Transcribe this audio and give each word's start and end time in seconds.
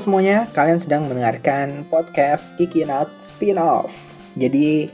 Semuanya, 0.00 0.48
kalian 0.56 0.80
sedang 0.80 1.04
mendengarkan 1.04 1.84
podcast 1.92 2.48
Kiki 2.56 2.88
Not 2.88 3.12
Spin-Off. 3.20 3.92
Jadi, 4.32 4.88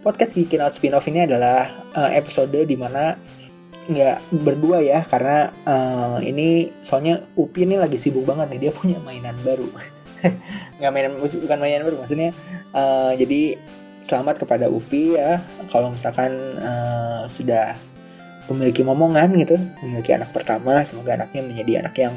podcast 0.00 0.32
Kiki 0.32 0.56
Not 0.56 0.72
Spin-Off 0.72 1.04
ini 1.12 1.28
adalah 1.28 1.68
uh, 1.92 2.08
episode 2.08 2.56
di 2.64 2.72
mana 2.72 3.20
nggak 3.84 4.16
berdua 4.48 4.80
ya, 4.80 5.04
karena 5.04 5.52
uh, 5.68 6.24
ini 6.24 6.72
soalnya 6.80 7.20
Upi 7.36 7.68
ini 7.68 7.76
lagi 7.76 8.00
sibuk 8.00 8.24
banget 8.24 8.56
nih, 8.56 8.60
dia 8.64 8.72
punya 8.72 8.96
mainan 9.04 9.36
baru. 9.44 9.68
nggak 10.80 10.88
mainan, 10.88 11.20
bukan 11.20 11.58
mainan 11.60 11.84
baru, 11.84 12.00
maksudnya 12.00 12.32
uh, 12.72 13.12
jadi 13.12 13.60
selamat 14.08 14.40
kepada 14.40 14.72
Upi 14.72 15.20
ya, 15.20 15.36
kalau 15.68 15.92
misalkan 15.92 16.32
uh, 16.64 17.28
sudah 17.28 17.76
memiliki 18.48 18.80
momongan 18.80 19.36
gitu, 19.36 19.60
memiliki 19.84 20.16
anak 20.16 20.32
pertama, 20.32 20.80
semoga 20.88 21.12
anaknya 21.12 21.44
menjadi 21.44 21.72
anak 21.84 21.94
yang 22.00 22.16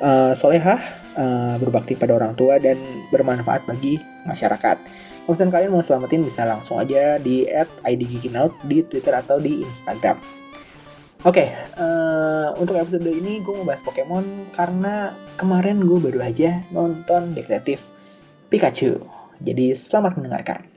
uh, 0.00 0.32
solehah 0.32 1.01
uh, 1.16 1.56
berbakti 1.60 1.96
pada 1.96 2.16
orang 2.16 2.36
tua 2.36 2.56
dan 2.58 2.76
bermanfaat 3.10 3.64
bagi 3.68 4.00
masyarakat. 4.24 4.78
Kalau 5.22 5.38
kalian 5.38 5.70
mau 5.70 5.84
selamatin 5.84 6.26
bisa 6.26 6.42
langsung 6.42 6.82
aja 6.82 7.16
di 7.22 7.46
@idgikinout 7.86 8.66
di 8.66 8.82
Twitter 8.82 9.14
atau 9.14 9.38
di 9.38 9.62
Instagram. 9.62 10.18
Oke, 11.22 11.38
okay, 11.38 11.48
uh, 11.78 12.50
eh, 12.50 12.58
untuk 12.58 12.74
episode 12.74 13.06
ini 13.06 13.38
gue 13.38 13.54
mau 13.54 13.62
bahas 13.62 13.78
Pokemon 13.86 14.50
karena 14.58 15.14
kemarin 15.38 15.78
gue 15.86 16.02
baru 16.02 16.18
aja 16.18 16.66
nonton 16.74 17.30
Detektif 17.38 17.78
Pikachu. 18.50 18.98
Jadi 19.38 19.70
selamat 19.70 20.18
mendengarkan. 20.18 20.71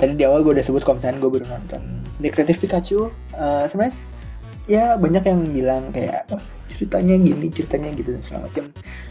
Tadi 0.00 0.16
di 0.16 0.24
awal 0.24 0.40
gue 0.40 0.56
udah 0.56 0.64
sebut 0.64 0.80
kalau 0.80 0.96
misalnya 0.96 1.20
gue 1.20 1.30
baru 1.30 1.46
nonton 1.52 1.82
Detektif 2.16 2.56
Pikachu. 2.64 3.12
Uh, 3.36 3.64
Sebenarnya 3.68 3.94
ya 4.64 4.94
banyak 4.96 5.24
yang 5.24 5.40
bilang 5.52 5.82
kayak 5.92 6.24
oh, 6.32 6.42
ceritanya 6.72 7.16
gini, 7.20 7.46
ceritanya 7.52 7.92
gitu 7.92 8.16
dan 8.16 8.22
segala 8.24 8.40
macam. 8.48 8.64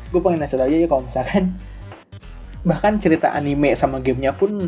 Gue 0.09 0.19
pengen 0.25 0.39
ngasih 0.41 0.57
aja 0.57 0.75
ya 0.75 0.87
kalau 0.89 1.03
misalkan 1.05 1.43
bahkan 2.65 2.93
cerita 2.97 3.31
anime 3.31 3.71
sama 3.77 4.03
gamenya 4.03 4.33
pun 4.33 4.67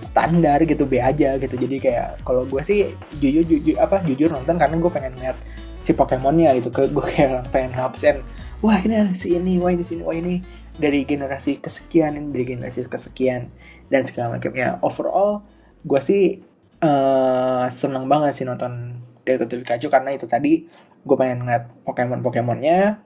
standar 0.00 0.64
gitu 0.64 0.88
B 0.88 1.00
aja 1.00 1.36
gitu. 1.36 1.54
Jadi 1.56 1.76
kayak 1.76 2.24
kalau 2.24 2.48
gue 2.48 2.62
sih 2.64 2.92
jujur 3.20 3.44
jujur 3.44 3.76
apa 3.76 4.00
jujur 4.04 4.32
nonton 4.32 4.56
karena 4.56 4.76
gue 4.80 4.90
pengen 4.92 5.12
lihat 5.20 5.36
si 5.84 5.92
Pokemonnya 5.92 6.56
gitu. 6.56 6.72
Ke 6.72 6.88
gue 6.88 7.04
kayak 7.04 7.52
pengen 7.52 7.76
ngabsen. 7.76 8.24
Wah 8.60 8.76
ini 8.84 9.16
si 9.16 9.36
ini, 9.36 9.56
wah 9.56 9.72
ini 9.72 9.80
sini, 9.80 10.04
wah 10.04 10.12
ini 10.12 10.44
dari 10.76 11.04
generasi 11.04 11.60
kesekian 11.60 12.16
ini 12.16 12.28
dari 12.28 12.44
generasi 12.56 12.84
kesekian 12.88 13.48
dan 13.88 14.04
segala 14.04 14.36
macamnya 14.36 14.80
overall 14.80 15.44
gue 15.84 16.00
sih 16.00 16.42
uh, 16.84 17.66
seneng 17.72 18.06
banget 18.06 18.40
sih 18.40 18.46
nonton 18.46 19.00
Detektif 19.24 19.62
Pikachu 19.62 19.88
karena 19.92 20.16
itu 20.16 20.26
tadi 20.26 20.66
gue 21.00 21.16
pengen 21.16 21.44
ngeliat 21.46 21.70
Pokemon 21.84 22.20
Pokemonnya 22.20 23.00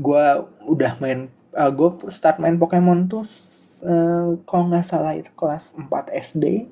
gue 0.00 0.24
udah 0.66 0.96
main 0.98 1.28
uh, 1.54 1.68
eh, 1.68 1.70
gue 1.70 1.88
start 2.10 2.38
main 2.38 2.56
Pokemon 2.56 3.10
tuh 3.10 3.26
uh, 3.84 4.38
kalau 4.46 4.64
nggak 4.70 4.86
salah 4.86 5.16
itu 5.16 5.30
kelas 5.34 5.76
4 5.76 5.90
SD 6.32 6.68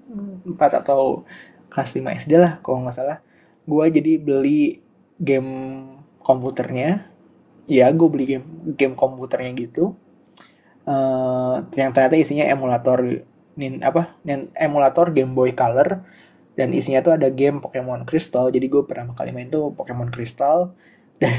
4 0.47 0.81
atau 0.85 1.25
kelas 1.69 1.91
5 1.95 2.21
SD 2.25 2.33
lah 2.41 2.59
kalau 2.65 2.85
nggak 2.85 2.97
salah. 2.97 3.19
Gue 3.69 3.85
jadi 3.93 4.17
beli 4.17 4.81
game 5.21 5.85
komputernya. 6.25 7.05
Ya 7.69 7.93
gue 7.93 8.09
beli 8.09 8.25
game 8.37 8.47
game 8.77 8.95
komputernya 8.97 9.53
gitu. 9.57 9.93
Uh, 10.89 11.69
yang 11.77 11.93
ternyata 11.93 12.17
isinya 12.17 12.49
emulator 12.49 13.28
nin 13.59 13.83
apa 13.83 14.15
nin, 14.23 14.55
emulator 14.55 15.11
Game 15.11 15.35
Boy 15.35 15.53
Color. 15.53 16.07
Dan 16.59 16.75
isinya 16.75 17.03
tuh 17.03 17.15
ada 17.15 17.31
game 17.31 17.63
Pokemon 17.63 18.03
Crystal. 18.03 18.51
Jadi 18.51 18.67
gue 18.67 18.83
pertama 18.83 19.15
kali 19.15 19.31
main 19.31 19.47
tuh 19.47 19.75
Pokemon 19.75 20.11
Crystal. 20.11 20.75
Dan 21.19 21.39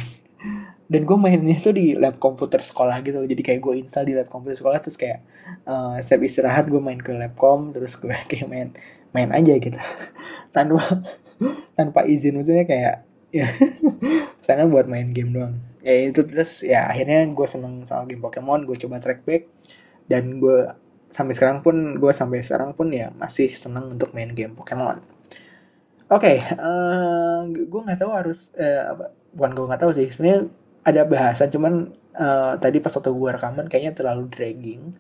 dan 0.90 1.06
gue 1.06 1.18
mainnya 1.22 1.62
tuh 1.62 1.75
di 1.75 1.94
lab 1.94 2.18
komputer 2.18 2.66
sekolah 2.66 3.06
gitu 3.06 3.22
jadi 3.22 3.38
kayak 3.46 3.62
gue 3.62 3.74
install 3.85 4.09
di 4.09 4.13
lab 4.18 4.25
komputer 4.25 4.57
sekolah 4.57 4.81
terus 4.81 4.97
kayak 4.97 5.22
uh, 5.69 6.02
setiap 6.02 6.25
istirahat 6.25 6.66
gue 6.66 6.81
main 6.81 6.97
ke 6.97 7.13
labcom 7.13 7.69
terus 7.69 7.94
gue 8.02 8.09
kayak 8.31 8.50
main 8.50 8.74
main 9.13 9.30
aja 9.34 9.53
gitu. 9.57 9.78
Tanpa 10.56 11.06
tanpa 11.78 12.03
izin 12.03 12.36
maksudnya 12.36 12.66
kayak 12.68 12.96
ya 13.30 13.47
sana 14.46 14.66
buat 14.66 14.90
main 14.90 15.13
game 15.13 15.31
doang. 15.34 15.56
Ya 15.86 16.09
itu 16.09 16.25
terus 16.25 16.66
ya 16.66 16.90
akhirnya 16.90 17.24
gue 17.30 17.47
seneng 17.47 17.86
sama 17.86 18.09
game 18.09 18.25
Pokemon. 18.25 18.66
Gue 18.66 18.75
coba 18.81 18.97
track 18.97 19.24
back. 19.24 19.46
Dan 20.09 20.41
gue 20.41 20.66
sampai 21.09 21.34
sekarang 21.34 21.66
pun 21.66 21.97
gue 21.97 22.12
sampai 22.14 22.46
sekarang 22.46 22.78
pun 22.78 22.94
ya 22.94 23.09
masih 23.18 23.53
seneng 23.53 23.97
untuk 23.97 24.14
main 24.14 24.31
game 24.34 24.53
Pokemon. 24.53 25.02
Oke, 26.09 26.25
okay, 26.25 26.38
uh, 26.58 27.46
eh, 27.46 27.70
gue 27.70 27.81
nggak 27.86 28.02
tahu 28.02 28.12
harus 28.14 28.50
uh, 28.58 28.97
apa, 28.97 29.14
bukan 29.34 29.52
gue 29.53 29.66
nggak 29.69 29.81
tahu 29.81 29.92
sih. 29.94 30.08
Sebenarnya 30.09 30.50
ada 30.81 31.02
bahasan, 31.06 31.50
cuman 31.53 31.74
uh, 32.18 32.58
tadi 32.58 32.81
pas 32.81 32.94
waktu 32.98 33.14
gue 33.14 33.30
rekaman 33.30 33.66
kayaknya 33.69 33.94
terlalu 33.94 34.25
dragging. 34.34 34.98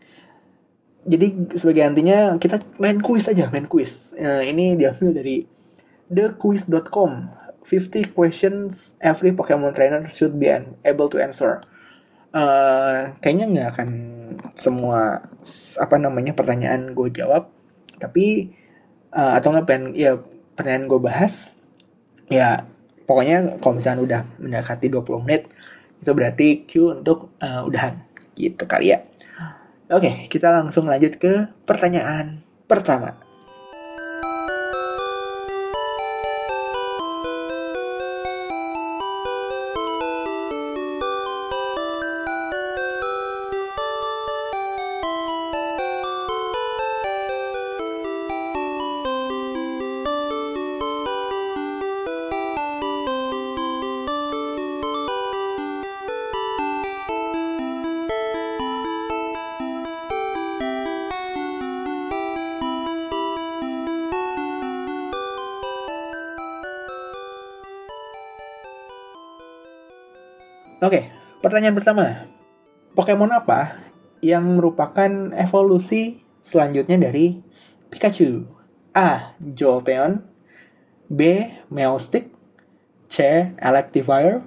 Jadi 1.09 1.57
sebagai 1.57 1.81
antinya 1.81 2.37
kita 2.37 2.61
main 2.77 3.01
quiz 3.01 3.25
aja, 3.25 3.49
main 3.49 3.65
quiz. 3.65 4.13
Uh, 4.13 4.45
ini 4.45 4.77
diambil 4.77 5.17
dari 5.17 5.49
thequiz.com. 6.13 7.41
50 7.65 8.17
questions 8.17 8.97
every 8.97 9.29
Pokemon 9.29 9.77
trainer 9.77 10.05
should 10.09 10.37
be 10.37 10.49
able 10.85 11.09
to 11.09 11.21
answer. 11.21 11.61
Uh, 12.33 13.13
kayaknya 13.21 13.45
nggak 13.49 13.67
akan 13.77 13.89
semua 14.55 15.23
apa 15.79 15.95
namanya 15.95 16.35
pertanyaan 16.35 16.91
gue 16.91 17.09
jawab. 17.13 17.51
Tapi 17.99 18.49
uh, 19.13 19.37
atau 19.37 19.53
nggak 19.53 19.67
pengen 19.67 19.85
ya 19.95 20.19
pertanyaan 20.55 20.87
gue 20.89 20.99
bahas 20.99 21.53
ya 22.29 22.67
pokoknya 23.07 23.57
kalau 23.63 23.79
misalnya 23.79 24.01
udah 24.05 24.21
mendekati 24.37 24.91
20 24.91 25.23
menit 25.25 25.49
itu 25.99 26.11
berarti 26.15 26.47
Q 26.65 27.03
untuk 27.03 27.35
uh, 27.43 27.67
udahan. 27.67 28.01
Gitu 28.35 28.63
kali 28.65 28.95
ya. 28.95 29.03
Oke 29.89 30.27
kita 30.31 30.51
langsung 30.53 30.85
lanjut 30.87 31.17
ke 31.17 31.49
pertanyaan 31.65 32.45
pertama 32.69 33.28
pertanyaan 71.59 71.75
pertama. 71.83 72.05
Pokemon 72.95 73.35
apa 73.35 73.75
yang 74.23 74.47
merupakan 74.55 75.11
evolusi 75.35 76.23
selanjutnya 76.39 76.95
dari 76.95 77.35
Pikachu? 77.91 78.47
A. 78.95 79.35
Jolteon 79.43 80.23
B. 81.11 81.51
Meowstic 81.67 82.31
C. 83.11 83.43
Electivire 83.59 84.39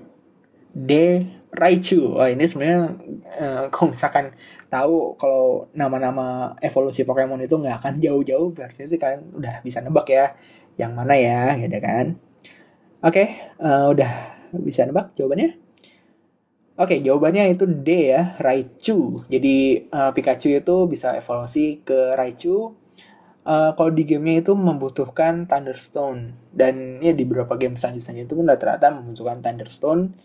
D. 0.72 1.20
Raichu. 1.52 2.16
Oh, 2.16 2.24
ini 2.24 2.48
sebenarnya 2.48 2.96
uh, 3.36 3.64
kalau 3.76 3.92
misalkan 3.92 4.32
tahu 4.72 5.12
kalau 5.20 5.68
nama-nama 5.76 6.56
evolusi 6.64 7.04
Pokemon 7.04 7.44
itu 7.44 7.60
nggak 7.60 7.76
akan 7.84 7.94
jauh-jauh, 8.00 8.56
berarti 8.56 8.88
sih 8.88 8.96
kalian 8.96 9.36
udah 9.36 9.60
bisa 9.60 9.84
nebak 9.84 10.08
ya 10.08 10.32
yang 10.80 10.96
mana 10.96 11.12
ya, 11.12 11.60
gitu 11.60 11.76
kan? 11.76 12.16
Oke, 13.04 13.20
okay, 13.20 13.28
uh, 13.60 13.68
eh, 13.68 14.00
udah 14.00 14.12
bisa 14.64 14.88
nebak 14.88 15.12
jawabannya? 15.12 15.61
Oke, 16.72 16.96
okay, 16.96 16.98
jawabannya 17.04 17.52
itu 17.52 17.68
D 17.68 18.16
ya, 18.16 18.32
Raichu. 18.40 19.20
Jadi 19.28 19.86
uh, 19.92 20.08
Pikachu 20.16 20.56
itu 20.56 20.76
bisa 20.88 21.12
evolusi 21.20 21.84
ke 21.84 22.16
Raichu. 22.16 22.72
Uh, 23.44 23.76
kalau 23.76 23.92
di 23.92 24.08
gamenya 24.08 24.40
itu 24.40 24.56
membutuhkan 24.56 25.44
Thunderstone 25.44 26.32
dan 26.48 26.96
ya 27.04 27.12
di 27.12 27.28
beberapa 27.28 27.60
game 27.60 27.76
selanjutnya 27.76 28.24
itu 28.24 28.32
pun 28.38 28.48
rata-rata 28.48 28.88
membutuhkan 28.88 29.44
Thunderstone 29.44 30.16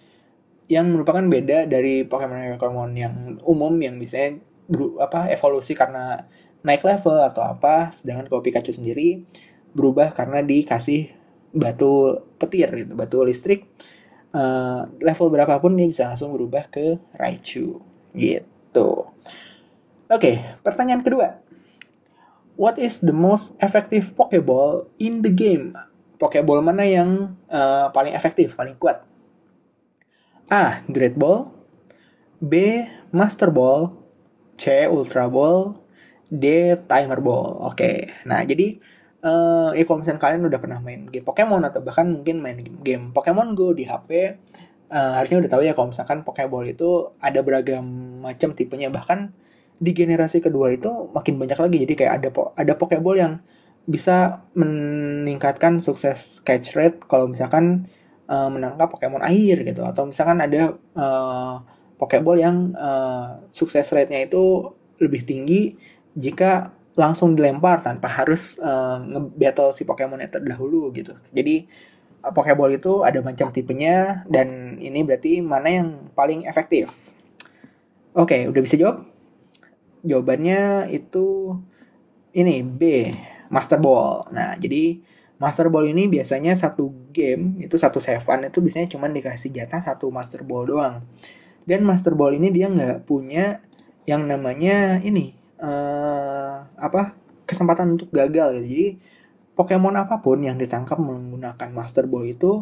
yang 0.72 0.88
merupakan 0.88 1.26
beda 1.28 1.68
dari 1.68 2.08
Pokemon 2.08 2.56
Pokemon 2.62 2.92
yang 2.96 3.16
umum 3.44 3.76
yang 3.84 4.00
bisa 4.00 4.32
ber, 4.72 5.04
apa 5.04 5.28
evolusi 5.28 5.76
karena 5.76 6.32
naik 6.64 6.88
level 6.88 7.28
atau 7.28 7.44
apa. 7.44 7.92
Sedangkan 7.92 8.32
kalau 8.32 8.40
Pikachu 8.40 8.72
sendiri 8.72 9.20
berubah 9.76 10.16
karena 10.16 10.40
dikasih 10.40 11.12
batu 11.52 12.24
petir 12.40 12.72
gitu, 12.72 12.96
batu 12.96 13.20
listrik 13.28 13.68
uh, 14.34 14.88
level 15.00 15.28
berapapun 15.32 15.78
dia 15.78 15.88
bisa 15.88 16.08
langsung 16.10 16.34
berubah 16.34 16.68
ke 16.68 17.00
Raichu 17.16 17.80
gitu. 18.16 19.08
Oke, 20.08 20.40
pertanyaan 20.64 21.04
kedua. 21.04 21.44
What 22.58 22.82
is 22.82 23.04
the 23.04 23.14
most 23.14 23.54
effective 23.62 24.18
Pokeball 24.18 24.90
in 24.98 25.22
the 25.22 25.30
game? 25.30 25.78
Pokeball 26.18 26.66
mana 26.66 26.88
yang 26.88 27.38
uh, 27.52 27.94
paling 27.94 28.18
efektif, 28.18 28.58
paling 28.58 28.74
kuat? 28.82 29.06
A. 30.50 30.82
Great 30.88 31.20
Ball 31.20 31.52
B. 32.40 32.82
Master 33.12 33.52
Ball 33.52 33.94
C. 34.58 34.88
Ultra 34.88 35.28
Ball 35.30 35.76
D. 36.32 36.74
Timer 36.88 37.20
Ball 37.20 37.68
Oke, 37.68 38.10
nah 38.26 38.42
jadi 38.48 38.80
uh, 39.24 39.72
ya 39.74 39.84
kalau 39.88 40.04
misalnya 40.04 40.22
kalian 40.22 40.42
udah 40.46 40.60
pernah 40.60 40.80
main 40.84 41.10
game 41.10 41.26
Pokemon 41.26 41.64
atau 41.66 41.80
bahkan 41.82 42.06
mungkin 42.10 42.42
main 42.44 42.60
game 42.84 43.16
Pokemon 43.16 43.58
Go 43.58 43.74
di 43.74 43.88
HP 43.88 44.38
uh, 44.92 45.12
harusnya 45.20 45.44
udah 45.46 45.52
tahu 45.52 45.62
ya 45.64 45.74
kalau 45.76 45.88
misalkan 45.92 46.24
Pokeball 46.24 46.66
itu 46.68 47.12
ada 47.20 47.40
beragam 47.44 47.86
macam 48.24 48.54
tipenya. 48.56 48.92
Bahkan 48.92 49.32
di 49.78 49.92
generasi 49.94 50.42
kedua 50.42 50.74
itu 50.74 50.90
makin 51.14 51.38
banyak 51.38 51.60
lagi. 51.60 51.78
Jadi 51.86 51.94
kayak 51.94 52.14
ada 52.22 52.30
ada 52.58 52.74
Pokeball 52.76 53.18
yang 53.20 53.34
bisa 53.88 54.44
meningkatkan 54.52 55.80
sukses 55.80 56.44
catch 56.44 56.76
rate 56.76 57.00
kalau 57.08 57.32
misalkan 57.32 57.88
uh, 58.28 58.52
menangkap 58.52 58.92
Pokemon 58.92 59.24
air 59.24 59.64
gitu. 59.64 59.84
Atau 59.84 60.10
misalkan 60.10 60.40
ada 60.44 60.76
uh, 60.96 61.64
Pokeball 61.98 62.40
yang 62.40 62.58
uh, 62.78 63.42
sukses 63.50 63.88
rate-nya 63.90 64.28
itu 64.28 64.74
lebih 64.98 65.26
tinggi 65.26 65.78
jika 66.18 66.74
langsung 66.98 67.38
dilempar 67.38 67.86
tanpa 67.86 68.10
harus 68.10 68.58
uh, 68.58 68.98
nge-battle 68.98 69.70
si 69.78 69.86
Pokemon 69.86 70.26
yang 70.26 70.34
terdahulu 70.34 70.90
gitu. 70.98 71.14
Jadi 71.30 71.70
Pokeball 72.18 72.82
itu 72.82 73.06
ada 73.06 73.22
macam 73.22 73.54
tipenya 73.54 74.26
dan 74.26 74.82
ini 74.82 75.06
berarti 75.06 75.40
mana 75.40 75.70
yang 75.70 75.90
paling 76.18 76.50
efektif. 76.50 76.90
Oke, 78.18 78.34
okay, 78.34 78.42
udah 78.50 78.62
bisa 78.66 78.76
jawab? 78.76 79.06
Jawabannya 80.02 80.90
itu 80.90 81.54
ini 82.34 82.66
B, 82.66 83.14
Master 83.54 83.78
Ball. 83.78 84.26
Nah, 84.34 84.58
jadi 84.58 84.98
Master 85.38 85.70
Ball 85.70 85.94
ini 85.94 86.10
biasanya 86.10 86.58
satu 86.58 86.90
game 87.14 87.62
itu 87.62 87.78
satu 87.78 88.02
seven 88.02 88.50
itu 88.50 88.58
biasanya 88.58 88.90
cuma 88.90 89.06
dikasih 89.06 89.54
jatah 89.54 89.86
satu 89.86 90.10
Master 90.10 90.42
Ball 90.42 90.66
doang. 90.66 91.06
Dan 91.62 91.86
Master 91.86 92.18
Ball 92.18 92.42
ini 92.42 92.50
dia 92.50 92.74
nggak 92.74 93.06
punya 93.06 93.62
yang 94.10 94.26
namanya 94.26 94.98
ini 95.06 95.38
uh, 95.62 96.66
apa 96.78 97.18
kesempatan 97.48 97.96
untuk 97.96 98.10
gagal 98.12 98.60
gitu. 98.60 98.66
Jadi 98.68 98.90
Pokemon 99.58 99.98
apa 99.98 100.22
pun 100.22 100.38
yang 100.46 100.62
ditangkap 100.62 101.02
menggunakan 101.02 101.74
Master 101.74 102.06
Ball 102.06 102.30
itu 102.30 102.62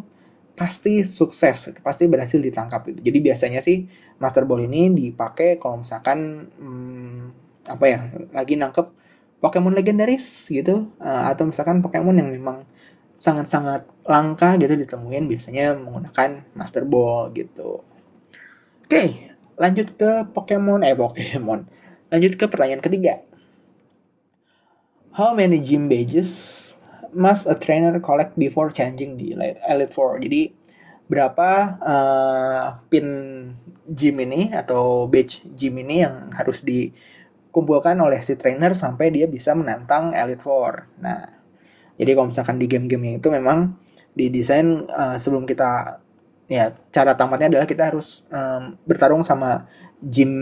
pasti 0.56 1.04
sukses, 1.04 1.76
pasti 1.84 2.08
berhasil 2.08 2.40
ditangkap 2.40 2.88
itu. 2.88 3.04
Jadi 3.04 3.18
biasanya 3.20 3.60
sih 3.60 3.84
Master 4.16 4.48
Ball 4.48 4.64
ini 4.64 4.88
dipakai 4.88 5.60
kalau 5.60 5.84
misalkan 5.84 6.48
hmm, 6.56 7.20
apa 7.68 7.84
ya 7.84 8.00
lagi 8.32 8.56
nangkep 8.56 8.86
Pokemon 9.36 9.76
legendaris 9.76 10.48
gitu 10.48 10.88
uh, 10.96 11.28
atau 11.28 11.44
misalkan 11.44 11.84
Pokemon 11.84 12.16
yang 12.16 12.32
memang 12.32 12.64
sangat-sangat 13.16 13.84
langka 14.08 14.56
gitu 14.56 14.72
ditemuin 14.72 15.28
biasanya 15.28 15.76
menggunakan 15.76 16.48
Master 16.56 16.88
Ball 16.88 17.36
gitu. 17.36 17.84
Oke, 18.88 19.32
lanjut 19.60 19.92
ke 20.00 20.24
Pokemon 20.32 20.80
eh 20.88 20.96
Pokemon. 20.96 21.68
Lanjut 22.12 22.38
ke 22.38 22.46
pertanyaan 22.46 22.84
ketiga. 22.84 23.22
How 25.16 25.32
many 25.32 25.58
gym 25.64 25.88
badges 25.88 26.66
must 27.16 27.48
a 27.48 27.56
trainer 27.56 27.96
collect 27.98 28.36
before 28.36 28.68
changing 28.68 29.16
di 29.16 29.32
Elite 29.64 29.94
Four. 29.96 30.20
Jadi 30.20 30.52
berapa 31.08 31.50
uh, 31.80 32.64
pin 32.92 33.08
gym 33.88 34.16
ini 34.20 34.52
atau 34.52 35.08
badge 35.08 35.48
gym 35.56 35.80
ini 35.80 36.04
yang 36.04 36.28
harus 36.36 36.60
dikumpulkan 36.60 37.96
oleh 37.96 38.20
si 38.20 38.36
trainer 38.36 38.76
sampai 38.76 39.08
dia 39.08 39.24
bisa 39.24 39.56
menantang 39.56 40.12
Elite 40.12 40.44
Four. 40.44 40.92
Nah, 41.00 41.24
jadi 41.96 42.12
kalau 42.12 42.28
misalkan 42.28 42.60
di 42.60 42.68
game-game 42.68 43.16
itu 43.16 43.32
memang 43.32 43.80
didesain 44.12 44.84
uh, 44.92 45.16
sebelum 45.16 45.48
kita 45.48 46.04
ya 46.46 46.70
cara 46.94 47.18
tamatnya 47.18 47.58
adalah 47.58 47.66
kita 47.66 47.90
harus 47.90 48.22
um, 48.30 48.78
bertarung 48.86 49.26
sama 49.26 49.66
gym 50.02 50.32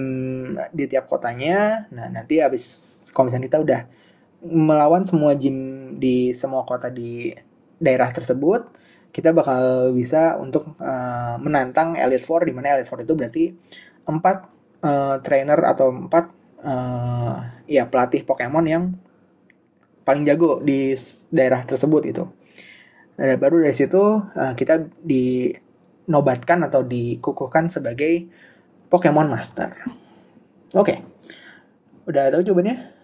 di 0.74 0.84
tiap 0.90 1.06
kotanya. 1.06 1.86
Nah, 1.94 2.10
nanti 2.10 2.42
habis 2.42 2.90
kalau 3.14 3.30
kita 3.30 3.62
udah 3.62 3.80
melawan 4.44 5.06
semua 5.08 5.32
gym 5.38 5.96
di 5.96 6.36
semua 6.36 6.66
kota 6.68 6.92
di 6.92 7.32
daerah 7.80 8.12
tersebut 8.12 8.84
kita 9.14 9.30
bakal 9.30 9.94
bisa 9.94 10.34
untuk 10.42 10.74
uh, 10.82 11.38
menantang 11.38 11.94
Elite 11.94 12.26
Four 12.26 12.42
di 12.42 12.50
mana 12.50 12.74
Elite 12.74 12.90
Four 12.90 13.06
itu 13.06 13.14
berarti 13.14 13.44
empat 14.10 14.36
uh, 14.82 15.22
trainer 15.22 15.62
atau 15.70 15.94
empat 15.94 16.34
uh, 16.66 17.62
ya 17.70 17.86
pelatih 17.86 18.26
Pokemon 18.26 18.66
yang 18.66 18.84
paling 20.02 20.26
jago 20.26 20.58
di 20.58 20.98
daerah 21.30 21.62
tersebut 21.62 22.02
itu. 22.10 22.26
Dan 23.14 23.38
baru 23.38 23.62
dari 23.62 23.78
situ 23.78 24.02
uh, 24.18 24.52
kita 24.58 24.82
dinobatkan 25.06 26.66
atau 26.66 26.82
dikukuhkan 26.82 27.70
sebagai 27.70 28.26
Pokemon 28.94 29.26
Master. 29.26 29.74
Oke, 30.70 30.78
okay. 30.78 30.98
udah 32.06 32.30
tahu 32.30 32.46
jawabannya? 32.46 32.94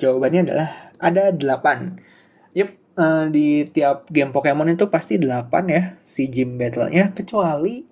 Jawabannya 0.00 0.40
adalah 0.48 0.68
ada 0.96 1.28
8. 1.36 2.56
Yep, 2.56 2.70
uh, 2.96 3.24
di 3.28 3.68
tiap 3.68 4.08
game 4.08 4.32
Pokemon 4.32 4.72
itu 4.72 4.88
pasti 4.88 5.20
8 5.20 5.52
ya 5.68 6.00
si 6.00 6.32
gym 6.32 6.56
battle-nya 6.56 7.12
kecuali 7.12 7.84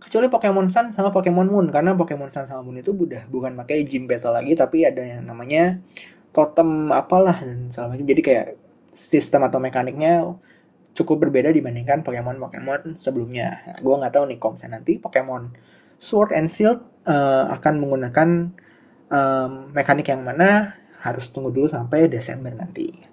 kecuali 0.00 0.26
Pokemon 0.32 0.66
Sun 0.66 0.90
sama 0.90 1.14
Pokemon 1.14 1.46
Moon 1.46 1.66
karena 1.70 1.94
Pokemon 1.94 2.32
Sun 2.32 2.50
sama 2.50 2.64
Moon 2.66 2.82
itu 2.82 2.90
udah 2.90 3.28
bukan 3.30 3.54
pakai 3.54 3.86
gym 3.86 4.10
battle 4.10 4.34
lagi 4.34 4.58
tapi 4.58 4.82
ada 4.82 5.04
yang 5.04 5.28
namanya 5.28 5.78
totem 6.34 6.90
apalah 6.90 7.38
dan 7.38 7.70
jadi 8.02 8.22
kayak 8.24 8.46
sistem 8.90 9.46
atau 9.46 9.62
mekaniknya 9.62 10.26
cukup 10.96 11.28
berbeda 11.28 11.54
dibandingkan 11.54 12.02
Pokemon 12.02 12.42
Pokemon 12.42 12.98
sebelumnya. 12.98 13.62
Nah, 13.62 13.78
gue 13.78 13.94
nggak 13.94 14.12
tahu 14.16 14.24
nih 14.26 14.38
kalau 14.42 14.56
nanti 14.66 14.92
Pokemon 14.98 15.42
Sword 16.00 16.32
and 16.32 16.48
Shield 16.48 16.80
uh, 17.04 17.52
akan 17.60 17.84
menggunakan 17.84 18.28
um, 19.12 19.52
mekanik 19.76 20.08
yang 20.08 20.24
mana 20.24 20.80
harus 21.04 21.28
tunggu 21.28 21.52
dulu 21.52 21.68
sampai 21.68 22.08
Desember 22.08 22.56
nanti. 22.56 23.09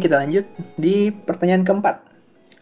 Kita 0.00 0.20
lanjut 0.22 0.46
di 0.78 1.10
pertanyaan 1.10 1.66
keempat. 1.66 1.96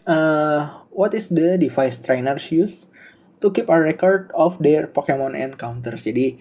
Uh, 0.03 0.83
what 0.91 1.15
is 1.15 1.31
the 1.31 1.55
device 1.55 2.01
trainers 2.01 2.51
use 2.51 2.85
to 3.39 3.53
keep 3.53 3.71
a 3.71 3.77
record 3.79 4.27
of 4.35 4.59
their 4.59 4.89
Pokemon 4.89 5.37
encounters? 5.37 6.03
Jadi, 6.03 6.35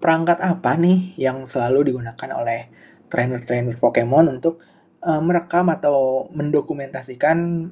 perangkat 0.00 0.40
apa 0.40 0.78
nih 0.78 1.14
yang 1.20 1.44
selalu 1.44 1.92
digunakan 1.92 2.30
oleh 2.32 2.72
trainer-trainer 3.12 3.76
Pokemon 3.76 4.40
untuk 4.40 4.64
uh, 5.04 5.20
merekam 5.20 5.68
atau 5.68 6.26
mendokumentasikan 6.32 7.68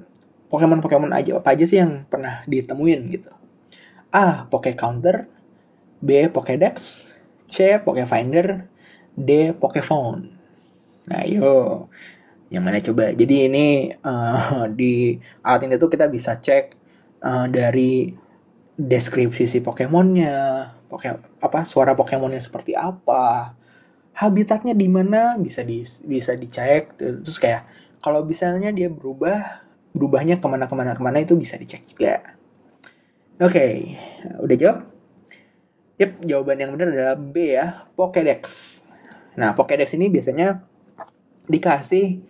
Pokemon-Pokemon 0.51 1.15
aja 1.15 1.39
apa 1.39 1.55
aja 1.55 1.65
sih 1.65 1.79
yang 1.79 2.05
pernah 2.11 2.43
ditemuin 2.45 3.01
gitu? 3.15 3.31
A. 4.11 4.45
Pokecounter 4.51 5.31
B. 6.03 6.27
Pokédex 6.27 7.07
C. 7.47 7.79
Pokefinder 7.79 8.67
D. 9.15 9.55
Pokephone 9.55 10.41
Nah, 11.11 11.27
yuk 11.27 11.91
yang 12.51 12.67
mana 12.67 12.83
coba 12.83 13.15
jadi 13.15 13.47
ini 13.47 13.95
uh, 14.03 14.67
di 14.79 15.17
alat 15.47 15.71
ini 15.71 15.79
tuh 15.79 15.91
kita 15.91 16.11
bisa 16.11 16.37
cek 16.37 16.75
uh, 17.23 17.47
dari 17.47 18.11
deskripsi 18.75 19.47
si 19.47 19.59
Pokemonnya 19.63 20.67
Pokemon 20.91 21.41
apa 21.41 21.63
suara 21.63 21.95
Pokemonnya 21.95 22.43
seperti 22.43 22.75
apa 22.75 23.55
habitatnya 24.19 24.75
di 24.75 24.89
mana 24.91 25.39
bisa 25.39 25.63
di 25.63 25.87
bisa 25.87 26.35
dicek 26.35 26.99
terus 26.99 27.39
kayak 27.39 27.65
kalau 28.03 28.27
misalnya 28.27 28.75
dia 28.75 28.91
berubah 28.91 29.63
berubahnya 29.95 30.43
ke 30.43 30.47
mana 30.51 30.67
ke 30.67 30.75
mana 30.75 30.93
ke 30.99 31.03
mana 31.03 31.23
itu 31.23 31.39
bisa 31.39 31.55
dicek 31.55 31.87
juga 31.87 32.35
oke 33.39 33.55
okay. 33.55 33.95
udah 34.43 34.57
jawab 34.59 34.79
Yep, 36.01 36.25
jawaban 36.25 36.57
yang 36.57 36.73
benar 36.73 36.89
adalah 36.97 37.17
B 37.21 37.53
ya, 37.53 37.85
Pokédex. 37.93 38.41
Nah, 39.37 39.53
Pokédex 39.53 39.93
ini 40.01 40.09
biasanya 40.09 40.65
dikasih 41.51 42.23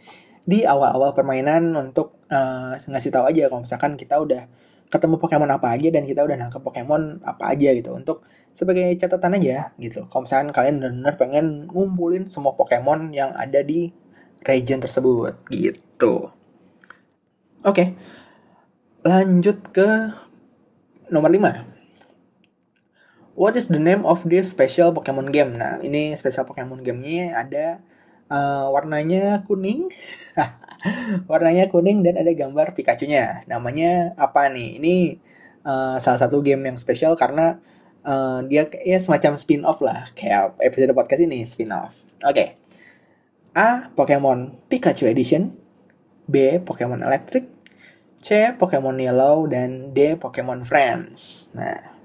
di 0.48 0.58
awal-awal 0.64 1.12
permainan 1.12 1.76
untuk 1.76 2.18
uh, 2.32 2.74
ngasih 2.74 3.12
tahu 3.12 3.30
aja 3.30 3.46
kalau 3.52 3.62
misalkan 3.62 3.94
kita 3.94 4.18
udah 4.18 4.48
ketemu 4.90 5.22
Pokemon 5.22 5.50
apa 5.54 5.70
aja 5.78 5.88
dan 5.94 6.02
kita 6.02 6.26
udah 6.26 6.34
nangkep 6.34 6.62
Pokemon 6.66 7.22
apa 7.22 7.54
aja 7.54 7.70
gitu 7.70 7.94
untuk 7.94 8.26
sebagai 8.50 8.90
catatan 8.98 9.38
aja 9.38 9.70
gitu. 9.78 10.10
Kalau 10.10 10.26
misalkan 10.26 10.50
kalian 10.50 10.82
benar-benar 10.82 11.14
pengen 11.14 11.46
ngumpulin 11.70 12.26
semua 12.26 12.58
Pokemon 12.58 13.14
yang 13.14 13.30
ada 13.38 13.62
di 13.62 13.94
region 14.42 14.82
tersebut 14.82 15.38
gitu. 15.52 16.34
Oke. 17.62 17.70
Okay. 17.70 17.88
Lanjut 19.00 19.70
ke 19.72 20.12
nomor 21.08 21.30
5. 21.32 21.70
What 23.38 23.56
is 23.56 23.72
the 23.72 23.80
name 23.80 24.04
of 24.04 24.26
this 24.28 24.52
special 24.52 24.92
Pokemon 24.92 25.32
game? 25.32 25.56
Nah, 25.56 25.80
ini 25.80 26.12
special 26.18 26.44
Pokemon 26.44 26.84
gamenya 26.84 27.32
ada 27.32 27.80
uh, 28.30 28.70
warnanya 28.70 29.42
kuning. 29.44 29.90
warnanya 31.30 31.68
kuning 31.68 32.00
dan 32.06 32.16
ada 32.16 32.32
gambar 32.32 32.72
Pikachu-nya. 32.72 33.44
Namanya 33.50 34.16
apa 34.16 34.49
nih? 34.49 34.78
Ini 34.80 34.94
uh, 35.66 36.00
salah 36.00 36.20
satu 36.22 36.40
game 36.40 36.64
yang 36.70 36.78
spesial 36.80 37.18
karena 37.18 37.60
uh, 38.06 38.40
dia 38.46 38.70
ya 38.87 38.96
semacam 39.02 39.37
spin-off 39.37 39.82
lah. 39.82 40.08
Kayak 40.14 40.56
episode 40.62 40.94
podcast 40.96 41.20
ini 41.26 41.44
spin-off. 41.44 41.92
Oke. 42.25 42.32
Okay. 42.32 42.49
A. 43.52 43.90
Pokemon 43.92 44.70
Pikachu 44.70 45.10
Edition. 45.10 45.52
B. 46.30 46.62
Pokemon 46.62 47.02
Electric. 47.02 47.50
C. 48.22 48.54
Pokemon 48.54 49.02
Yellow. 49.02 49.50
Dan 49.50 49.90
D. 49.90 50.14
Pokemon 50.14 50.62
Friends. 50.62 51.50
Nah, 51.50 52.00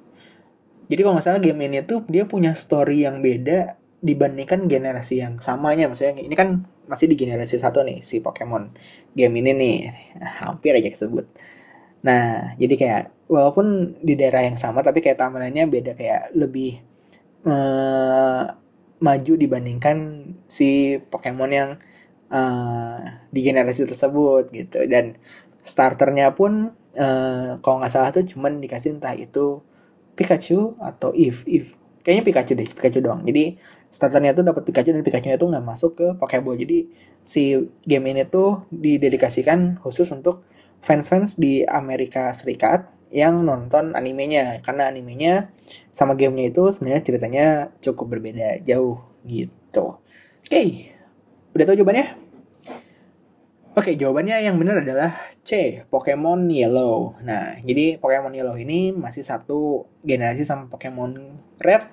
jadi 0.85 1.01
kalau 1.01 1.21
salah 1.21 1.41
game 1.41 1.65
ini 1.65 1.81
tuh 1.81 2.05
dia 2.05 2.25
punya 2.29 2.53
story 2.53 3.05
yang 3.05 3.21
beda 3.21 3.77
dibandingkan 4.01 4.67
generasi 4.67 5.23
yang 5.23 5.39
samanya. 5.39 5.87
Maksudnya 5.91 6.19
ini 6.19 6.35
kan 6.35 6.63
masih 6.85 7.09
di 7.09 7.15
generasi 7.17 7.57
satu 7.57 7.81
nih 7.81 8.05
si 8.05 8.19
Pokemon 8.19 8.75
game 9.15 9.35
ini 9.41 9.51
nih. 9.55 9.77
Hampir 10.41 10.75
aja 10.77 10.89
kesebut. 10.91 11.25
Nah 12.05 12.53
jadi 12.59 12.75
kayak 12.75 13.03
walaupun 13.31 13.97
di 14.03 14.13
daerah 14.19 14.45
yang 14.45 14.57
sama 14.59 14.81
tapi 14.85 14.99
kayak 15.03 15.19
tampilannya 15.19 15.65
beda. 15.69 15.91
Kayak 15.97 16.33
lebih 16.35 16.81
uh, 17.47 18.43
maju 19.01 19.33
dibandingkan 19.35 19.97
si 20.47 20.97
Pokemon 21.11 21.51
yang 21.51 21.69
uh, 22.31 22.99
di 23.31 23.39
generasi 23.45 23.85
tersebut 23.89 24.49
gitu. 24.53 24.85
Dan 24.87 25.17
starternya 25.65 26.31
pun 26.37 26.71
uh, 26.95 27.57
kalau 27.59 27.81
nggak 27.81 27.93
salah 27.93 28.09
tuh 28.13 28.25
cuman 28.25 28.61
dikasih 28.61 28.97
entah 28.97 29.15
itu 29.17 29.61
Pikachu 30.15 30.79
atau 30.79 31.11
If 31.11 31.43
If 31.43 31.75
kayaknya 32.05 32.23
Pikachu 32.23 32.53
deh 32.55 32.67
Pikachu 32.69 32.99
doang. 33.03 33.25
Jadi 33.25 33.57
starternya 33.95 34.35
tuh 34.35 34.43
dapat 34.43 34.67
Pikachu 34.67 34.91
dan 34.91 35.07
Pikachu 35.07 35.31
itu 35.31 35.47
nggak 35.47 35.63
masuk 35.63 35.91
ke 35.95 36.07
Pokeball 36.19 36.59
jadi 36.59 36.83
si 37.23 37.55
game 37.87 38.11
ini 38.11 38.27
tuh 38.27 38.67
didedikasikan 38.67 39.79
khusus 39.79 40.11
untuk 40.11 40.43
fans-fans 40.83 41.39
di 41.39 41.63
Amerika 41.63 42.35
Serikat 42.35 42.91
yang 43.07 43.47
nonton 43.47 43.95
animenya 43.95 44.59
karena 44.59 44.91
animenya 44.91 45.47
sama 45.95 46.19
gamenya 46.19 46.51
itu 46.51 46.67
sebenarnya 46.75 47.03
ceritanya 47.07 47.45
cukup 47.79 48.19
berbeda 48.19 48.59
jauh 48.67 48.99
gitu 49.23 49.95
oke 49.95 50.43
okay. 50.43 50.91
udah 51.55 51.63
tahu 51.63 51.79
jawabannya 51.79 52.25
Oke, 53.75 53.99
jawabannya 53.99 54.39
yang 54.39 54.55
benar 54.55 54.79
adalah 54.79 55.19
C, 55.43 55.83
Pokemon 55.91 56.47
Yellow. 56.47 57.19
Nah, 57.19 57.59
jadi 57.59 57.99
Pokemon 57.99 58.31
Yellow 58.31 58.55
ini 58.55 58.95
masih 58.95 59.19
satu 59.19 59.91
generasi 59.99 60.47
sama 60.47 60.71
Pokemon 60.71 61.35
Red, 61.59 61.83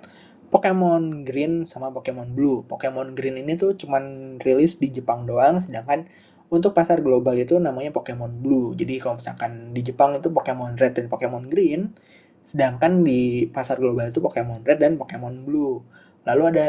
Pokemon 0.53 1.25
Green, 1.25 1.65
sama 1.65 1.89
Pokemon 1.89 2.37
Blue. 2.37 2.61
Pokemon 2.69 3.17
Green 3.17 3.41
ini 3.41 3.57
tuh 3.57 3.73
cuman 3.73 4.37
rilis 4.37 4.77
di 4.77 4.93
Jepang 4.93 5.25
doang, 5.25 5.65
sedangkan 5.65 6.05
untuk 6.53 6.77
pasar 6.77 7.01
global 7.01 7.33
itu 7.41 7.57
namanya 7.57 7.89
Pokemon 7.97 8.45
Blue. 8.45 8.77
Jadi 8.77 9.01
kalau 9.01 9.17
misalkan 9.17 9.73
di 9.73 9.81
Jepang 9.81 10.13
itu 10.13 10.29
Pokemon 10.29 10.77
Red 10.77 11.01
dan 11.01 11.09
Pokemon 11.09 11.49
Green, 11.49 11.97
sedangkan 12.45 13.01
di 13.01 13.49
pasar 13.49 13.81
global 13.81 14.13
itu 14.13 14.21
Pokemon 14.21 14.61
Red 14.61 14.85
dan 14.85 15.01
Pokemon 15.01 15.49
Blue. 15.49 15.81
Lalu 16.29 16.43
ada 16.53 16.67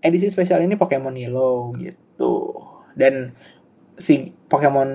edisi 0.00 0.32
spesial 0.32 0.64
ini 0.64 0.80
Pokemon 0.80 1.20
Yellow 1.20 1.76
gitu. 1.76 2.56
Dan 2.96 3.36
si 4.00 4.32
Pokemon 4.48 4.88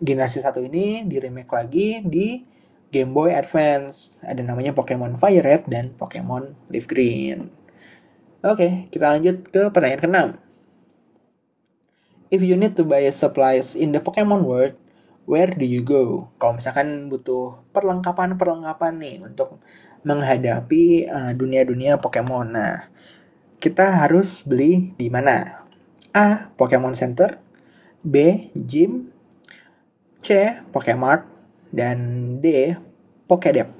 generasi 0.00 0.40
satu 0.40 0.64
ini 0.64 1.04
di 1.04 1.20
remake 1.20 1.52
lagi 1.52 2.00
di 2.00 2.40
Game 2.88 3.12
Boy 3.12 3.36
Advance. 3.36 4.16
Ada 4.24 4.40
namanya 4.40 4.72
Pokemon 4.72 5.20
Fire 5.20 5.44
Red 5.44 5.68
dan 5.68 5.92
Pokemon 5.92 6.72
Leaf 6.72 6.88
Green. 6.88 7.65
Oke, 8.46 8.86
kita 8.94 9.10
lanjut 9.10 9.42
ke 9.50 9.74
pertanyaan 9.74 10.02
keenam. 10.06 10.28
If 12.30 12.46
you 12.46 12.54
need 12.54 12.78
to 12.78 12.86
buy 12.86 13.02
supplies 13.10 13.74
in 13.74 13.90
the 13.90 13.98
Pokemon 13.98 14.46
world, 14.46 14.78
where 15.26 15.50
do 15.50 15.66
you 15.66 15.82
go? 15.82 16.30
Kalau 16.38 16.54
misalkan 16.54 17.10
butuh 17.10 17.58
perlengkapan-perlengkapan 17.74 19.02
nih 19.02 19.16
untuk 19.26 19.58
menghadapi 20.06 21.10
uh, 21.10 21.32
dunia-dunia 21.34 21.98
Pokemon. 21.98 22.54
Nah, 22.54 22.86
kita 23.58 24.06
harus 24.06 24.46
beli 24.46 24.94
di 24.94 25.10
mana? 25.10 25.66
A. 26.14 26.46
Pokemon 26.54 26.94
Center 26.94 27.42
B. 28.06 28.46
Gym 28.54 29.10
C. 30.22 30.62
Pokemart 30.70 31.26
dan 31.74 31.98
D. 32.38 32.78
Pokedep 33.26 33.74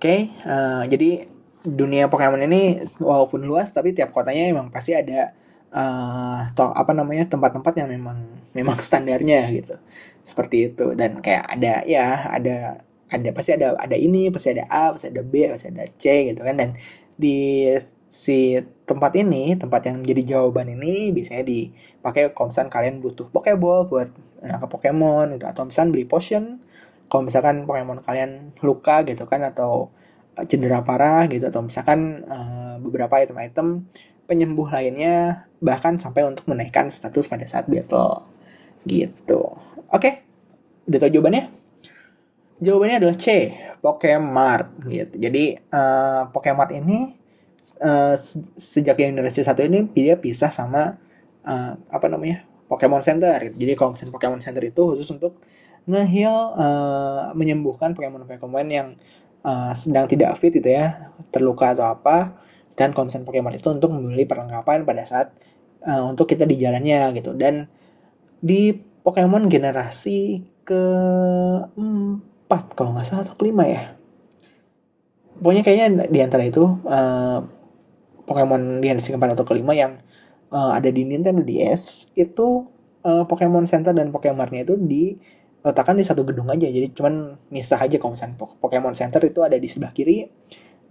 okay, 0.00 0.20
uh, 0.48 0.80
eh, 0.80 0.82
jadi 0.88 1.33
dunia 1.64 2.12
Pokemon 2.12 2.44
ini 2.44 2.84
walaupun 3.00 3.40
luas 3.40 3.72
tapi 3.72 3.96
tiap 3.96 4.12
kotanya 4.12 4.52
emang 4.52 4.68
pasti 4.68 4.92
ada 4.92 5.32
uh, 5.72 6.52
toh 6.52 6.70
apa 6.70 6.92
namanya 6.92 7.24
tempat-tempat 7.26 7.72
yang 7.80 7.88
memang 7.88 8.18
memang 8.52 8.78
standarnya 8.84 9.48
gitu. 9.50 9.74
Seperti 10.22 10.72
itu. 10.72 10.92
Dan 10.92 11.24
kayak 11.24 11.44
ada 11.58 11.82
ya 11.88 12.28
ada 12.28 12.84
ada 13.08 13.28
pasti 13.32 13.50
ada 13.56 13.72
ada 13.80 13.96
ini 13.96 14.28
pasti 14.28 14.52
ada 14.52 14.64
A 14.68 14.92
pasti 14.92 15.08
ada 15.08 15.22
B 15.24 15.48
pasti 15.50 15.66
ada 15.72 15.84
C 15.96 16.04
gitu 16.32 16.40
kan. 16.44 16.54
Dan 16.60 16.70
di 17.16 17.68
si 18.14 18.54
tempat 18.86 19.10
ini, 19.18 19.58
tempat 19.58 19.90
yang 19.90 20.06
jadi 20.06 20.22
jawaban 20.36 20.70
ini 20.70 21.10
biasanya 21.10 21.42
dipakai 21.42 22.30
kalau 22.30 22.54
misalkan 22.54 22.70
kalian 22.70 22.94
butuh 23.02 23.26
Pokeball 23.32 23.90
buat 23.90 24.08
nangkap 24.44 24.70
Pokemon 24.70 25.40
gitu. 25.40 25.44
Atau 25.48 25.66
misalkan 25.66 25.90
beli 25.90 26.06
potion 26.06 26.60
kalau 27.10 27.26
misalkan 27.26 27.64
Pokemon 27.64 28.04
kalian 28.06 28.54
luka 28.62 29.02
gitu 29.08 29.24
kan 29.26 29.42
atau 29.42 29.90
cedera 30.46 30.82
parah 30.82 31.30
gitu 31.30 31.46
atau 31.46 31.62
misalkan 31.62 32.26
uh, 32.26 32.76
beberapa 32.82 33.22
item-item 33.22 33.86
penyembuh 34.26 34.66
lainnya 34.72 35.46
bahkan 35.62 35.96
sampai 36.00 36.26
untuk 36.26 36.48
menaikkan 36.50 36.90
status 36.90 37.28
pada 37.30 37.46
saat 37.46 37.70
battle 37.70 38.26
gitu. 38.84 39.54
Oke, 39.88 40.00
okay. 40.00 40.12
udah 40.90 40.98
tahu 40.98 41.10
jawabannya? 41.14 41.44
Jawabannya 42.60 42.96
adalah 43.02 43.16
C, 43.16 43.26
Pokemart 43.80 44.84
gitu. 44.88 45.14
Jadi 45.20 45.58
uh, 45.70 46.28
Pokemart 46.32 46.72
ini 46.72 47.14
uh, 47.80 48.16
sejak 48.56 48.96
generasi 48.98 49.44
satu 49.44 49.64
ini 49.64 49.88
dia 49.92 50.16
pisah 50.16 50.52
sama 50.52 50.96
uh, 51.44 51.72
apa 51.88 52.06
namanya 52.08 52.44
Pokemon 52.68 53.04
Center. 53.04 53.36
Gitu. 53.50 53.56
Jadi 53.66 53.72
kalau 53.76 53.96
misalnya 53.96 54.12
Pokemon 54.16 54.40
Center 54.42 54.64
itu 54.64 54.82
khusus 54.82 55.08
untuk 55.12 55.40
ngeheal 55.84 56.36
uh, 56.56 57.24
menyembuhkan 57.36 57.92
Pokemon-Pokemon 57.92 58.68
yang 58.72 58.88
uh, 59.44 59.72
sedang 59.76 60.08
tidak 60.08 60.40
fit 60.40 60.56
itu 60.56 60.66
ya, 60.72 61.12
terluka 61.30 61.76
atau 61.76 61.86
apa. 61.86 62.40
Dan 62.74 62.90
misalnya 62.90 63.28
Pokemon 63.30 63.54
itu 63.54 63.68
untuk 63.70 63.94
membeli 63.94 64.26
perlengkapan 64.26 64.82
pada 64.82 65.06
saat 65.06 65.30
uh, 65.86 66.02
untuk 66.10 66.26
kita 66.26 66.42
di 66.42 66.58
jalannya 66.58 67.14
gitu. 67.14 67.30
Dan 67.38 67.70
di 68.42 68.74
Pokemon 68.74 69.46
generasi 69.46 70.42
ke 70.64 70.84
empat 71.76 72.72
kalau 72.72 72.96
nggak 72.96 73.06
salah 73.06 73.22
atau 73.28 73.36
kelima 73.36 73.68
ya 73.68 73.94
pokoknya 75.38 75.62
kayaknya 75.66 76.08
di 76.08 76.20
antara 76.24 76.44
itu 76.46 76.64
uh, 76.86 77.44
Pokemon 78.24 78.80
di 78.80 78.88
generasi 78.88 79.12
keempat 79.12 79.36
atau 79.36 79.44
kelima 79.44 79.76
yang 79.76 80.00
uh, 80.48 80.72
ada 80.72 80.88
di 80.88 81.04
Nintendo 81.04 81.44
DS 81.44 82.08
itu 82.16 82.64
uh, 83.04 83.24
Pokemon 83.28 83.68
Center 83.68 83.92
dan 83.92 84.08
Pokemonnya 84.08 84.64
itu 84.64 84.80
diletakkan 85.64 85.96
di 85.96 86.04
satu 86.04 86.28
gedung 86.28 86.52
aja. 86.52 86.68
Jadi 86.68 86.92
cuman 86.92 87.40
misah 87.48 87.80
aja 87.80 87.96
kalau 87.96 88.12
misalnya 88.12 88.36
Pokemon 88.36 88.92
Center 88.92 89.24
itu 89.24 89.40
ada 89.40 89.56
di 89.56 89.64
sebelah 89.64 89.96
kiri 89.96 90.28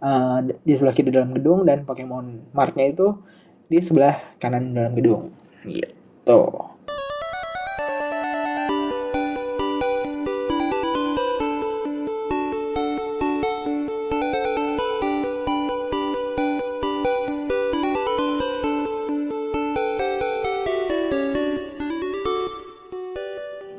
uh, 0.02 0.42
di 0.42 0.74
sebelah 0.74 0.98
kiri 0.98 1.14
dalam 1.14 1.30
gedung 1.38 1.62
dan 1.62 1.86
Pokemon 1.86 2.50
Martnya 2.58 2.90
itu 2.90 3.22
di 3.70 3.78
sebelah 3.86 4.18
kanan 4.42 4.74
dalam 4.74 4.98
gedung. 4.98 5.30
Gitu. 5.62 6.42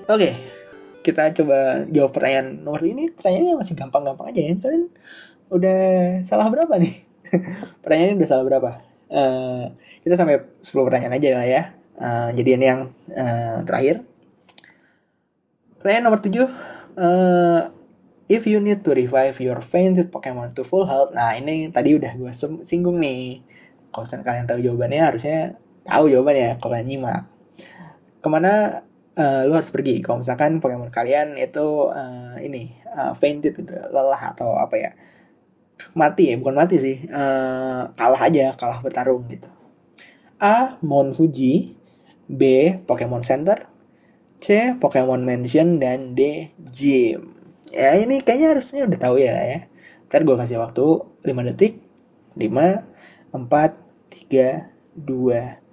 Oke, 0.04 0.30
okay, 0.30 0.53
kita 1.04 1.36
coba 1.36 1.84
jawab 1.92 2.16
pertanyaan 2.16 2.64
nomor 2.64 2.80
ini. 2.80 3.12
Pertanyaannya 3.12 3.60
masih 3.60 3.74
gampang-gampang 3.76 4.32
aja 4.32 4.40
ya. 4.40 4.54
Kalian 4.56 4.84
udah 5.52 5.80
salah 6.24 6.48
berapa 6.48 6.74
nih? 6.80 6.94
pertanyaannya 7.84 8.16
udah 8.16 8.28
salah 8.28 8.44
berapa? 8.48 8.70
Uh, 9.12 9.64
kita 10.00 10.16
sampai 10.16 10.40
10 10.64 10.86
pertanyaan 10.88 11.16
aja 11.20 11.28
lah 11.36 11.46
ya. 11.46 11.62
Uh, 11.94 12.28
jadi 12.32 12.56
ini 12.56 12.66
yang 12.66 12.80
uh, 13.12 13.60
terakhir. 13.68 14.02
pertanyaan 15.84 16.04
nomor 16.08 16.24
7 16.24 16.32
uh, 16.96 17.68
if 18.28 18.48
you 18.48 18.56
need 18.60 18.80
to 18.80 18.96
revive 18.96 19.36
your 19.40 19.60
fainted 19.60 20.08
Pokemon 20.08 20.56
to 20.56 20.64
full 20.64 20.88
health 20.88 21.12
nah 21.12 21.36
ini 21.36 21.68
tadi 21.68 21.92
udah 21.92 22.16
gue 22.16 22.32
singgung 22.64 22.96
nih 23.04 23.44
kalau 23.92 24.08
kalian 24.08 24.48
tahu 24.48 24.64
jawabannya 24.64 25.02
harusnya 25.04 25.60
tahu 25.84 26.08
jawabannya 26.08 26.56
kalau 26.58 26.72
kalian 26.74 26.88
nyimak 26.88 27.22
ke 28.24 28.28
mana 28.32 28.80
uh, 29.18 29.42
lu 29.46 29.52
harus 29.54 29.70
pergi. 29.70 30.02
Kalau 30.02 30.20
misalkan 30.22 30.58
Pokemon 30.58 30.90
kalian 30.90 31.38
itu 31.38 31.90
uh, 31.90 32.36
ini 32.38 32.74
uh, 32.90 33.14
fainted 33.14 33.58
gitu 33.58 33.74
lelah 33.90 34.34
atau 34.34 34.58
apa 34.58 34.76
ya 34.78 34.90
mati 35.98 36.30
ya 36.30 36.38
bukan 36.38 36.54
mati 36.54 36.78
sih 36.78 36.96
uh, 37.10 37.90
kalah 37.98 38.20
aja 38.22 38.54
kalah 38.54 38.78
bertarung 38.82 39.26
gitu. 39.30 39.48
A 40.38 40.78
Mount 40.82 41.14
Fuji 41.14 41.74
B 42.26 42.42
Pokemon 42.86 43.22
Center 43.26 43.66
C 44.38 44.76
Pokemon 44.76 45.24
Mansion 45.24 45.80
dan 45.80 46.12
D 46.12 46.52
Gym. 46.70 47.34
Ya 47.72 47.96
ini 47.98 48.22
kayaknya 48.22 48.54
harusnya 48.54 48.86
udah 48.86 49.00
tahu 49.00 49.16
ya 49.18 49.34
ya. 49.34 49.60
Ntar 50.06 50.22
gue 50.22 50.36
kasih 50.38 50.62
waktu 50.62 50.84
5 51.26 51.48
detik. 51.50 51.82
5 52.38 53.34
4 53.34 53.40
3 54.30 54.70
2 54.94 55.63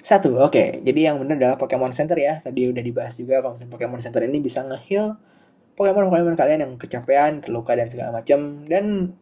satu, 0.00 0.40
oke. 0.40 0.52
Okay. 0.52 0.68
Jadi 0.80 1.00
yang 1.06 1.20
benar 1.20 1.36
adalah 1.36 1.56
Pokemon 1.60 1.92
Center 1.92 2.16
ya. 2.16 2.40
Tadi 2.40 2.72
udah 2.72 2.80
dibahas 2.80 3.14
juga 3.20 3.44
kalau 3.44 3.56
Pokemon 3.56 4.00
Center 4.00 4.24
ini 4.24 4.40
bisa 4.40 4.64
nge-heal 4.64 5.16
Pokemon-Pokemon 5.80 6.36
kalian 6.36 6.60
yang 6.60 6.72
kecapean, 6.76 7.40
terluka 7.40 7.72
dan 7.72 7.88
segala 7.88 8.20
macam. 8.20 8.64
Dan 8.68 9.16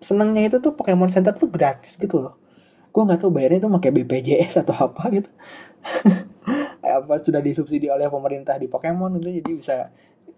senangnya 0.00 0.48
itu 0.48 0.56
tuh 0.64 0.72
Pokemon 0.72 1.12
Center 1.12 1.36
tuh 1.36 1.52
gratis 1.52 2.00
gitu 2.00 2.24
loh. 2.24 2.34
Gue 2.88 3.04
nggak 3.04 3.20
tahu 3.20 3.30
bayarnya 3.30 3.68
tuh 3.68 3.70
pakai 3.76 3.90
BPJS 4.00 4.64
atau 4.64 4.76
apa 4.88 5.02
gitu. 5.12 5.30
apa 6.80 7.20
sudah 7.20 7.44
disubsidi 7.44 7.92
oleh 7.92 8.08
pemerintah 8.08 8.56
di 8.56 8.66
Pokemon 8.66 9.20
itu 9.20 9.28
jadi 9.40 9.52
bisa 9.52 9.76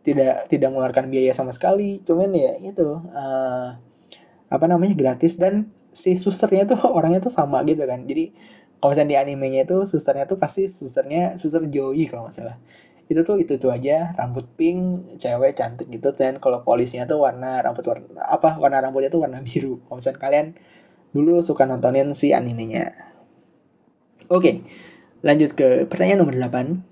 tidak 0.03 0.51
tidak 0.51 0.69
mengeluarkan 0.75 1.07
biaya 1.09 1.31
sama 1.31 1.55
sekali. 1.55 2.03
Cuman 2.03 2.35
ya 2.35 2.59
itu 2.59 2.99
uh, 2.99 3.79
apa 4.51 4.65
namanya 4.67 4.99
gratis 4.99 5.39
dan 5.39 5.71
si 5.95 6.19
susternya 6.19 6.67
tuh 6.75 6.91
orangnya 6.99 7.23
tuh 7.23 7.33
sama 7.33 7.62
gitu 7.62 7.87
kan. 7.87 8.03
Jadi 8.03 8.35
kalau 8.83 8.99
misalnya 8.99 9.11
di 9.15 9.19
animenya 9.23 9.61
itu 9.62 9.87
susternya 9.87 10.27
tuh 10.27 10.43
pasti 10.43 10.67
susternya 10.67 11.39
suster 11.39 11.62
Joey 11.71 12.11
kalau 12.11 12.27
nggak 12.27 12.35
salah. 12.35 12.59
Itu 13.07 13.23
tuh 13.23 13.39
itu 13.39 13.55
tuh 13.62 13.71
aja 13.71 14.11
rambut 14.19 14.51
pink 14.59 15.15
cewek 15.23 15.55
cantik 15.55 15.87
gitu. 15.87 16.11
Dan 16.19 16.43
kalau 16.43 16.67
polisnya 16.67 17.07
tuh 17.07 17.23
warna 17.23 17.62
rambut 17.62 17.87
warna 17.87 18.19
apa 18.27 18.59
warna 18.59 18.83
rambutnya 18.83 19.15
tuh 19.15 19.23
warna 19.23 19.39
biru. 19.47 19.79
Kalau 19.87 20.03
misalnya 20.03 20.19
kalian 20.19 20.47
dulu 21.15 21.39
suka 21.47 21.62
nontonin 21.62 22.11
si 22.19 22.35
animenya. 22.35 22.91
Oke 24.27 24.67
lanjut 25.23 25.55
ke 25.55 25.87
pertanyaan 25.87 26.27
nomor 26.27 26.37
8 26.37 26.83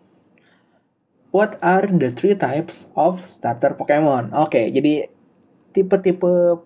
What 1.30 1.62
are 1.62 1.86
the 1.86 2.10
three 2.10 2.34
types 2.34 2.90
of 2.98 3.22
starter 3.22 3.78
Pokemon? 3.78 4.34
Oke, 4.34 4.50
okay, 4.50 4.64
jadi 4.74 5.06
tipe-tipe 5.70 6.58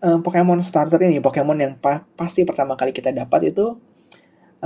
uh, 0.00 0.18
Pokemon 0.24 0.64
starter 0.64 0.96
ini, 1.04 1.20
Pokemon 1.20 1.60
yang 1.60 1.76
pa 1.76 2.00
pasti 2.16 2.48
pertama 2.48 2.80
kali 2.80 2.96
kita 2.96 3.12
dapat 3.12 3.52
itu 3.52 3.76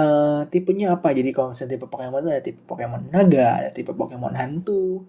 uh, 0.00 0.40
tipenya 0.48 0.96
apa? 0.96 1.12
Jadi 1.12 1.30
kalau 1.36 1.52
misalnya 1.52 1.76
tipe 1.76 1.86
Pokemon 1.86 2.24
ada 2.24 2.40
tipe 2.40 2.60
Pokemon 2.64 3.12
naga 3.12 3.60
ada 3.60 3.70
tipe 3.70 3.92
Pokemon 3.92 4.32
hantu 4.32 5.04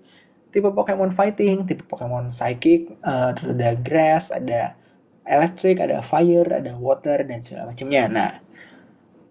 tipe 0.52 0.68
Pokemon 0.68 1.16
fighting 1.16 1.64
tipe 1.64 1.88
Pokemon 1.88 2.30
psychic 2.36 2.92
uh, 3.02 3.32
terus 3.32 3.56
ada 3.56 3.70
grass 3.80 4.26
ada 4.36 4.76
electric 5.24 5.80
ada 5.80 6.04
fire 6.04 6.52
ada 6.52 6.76
water 6.76 7.24
dan 7.24 7.40
segala 7.40 7.72
macamnya. 7.72 8.04
Nah 8.12 8.32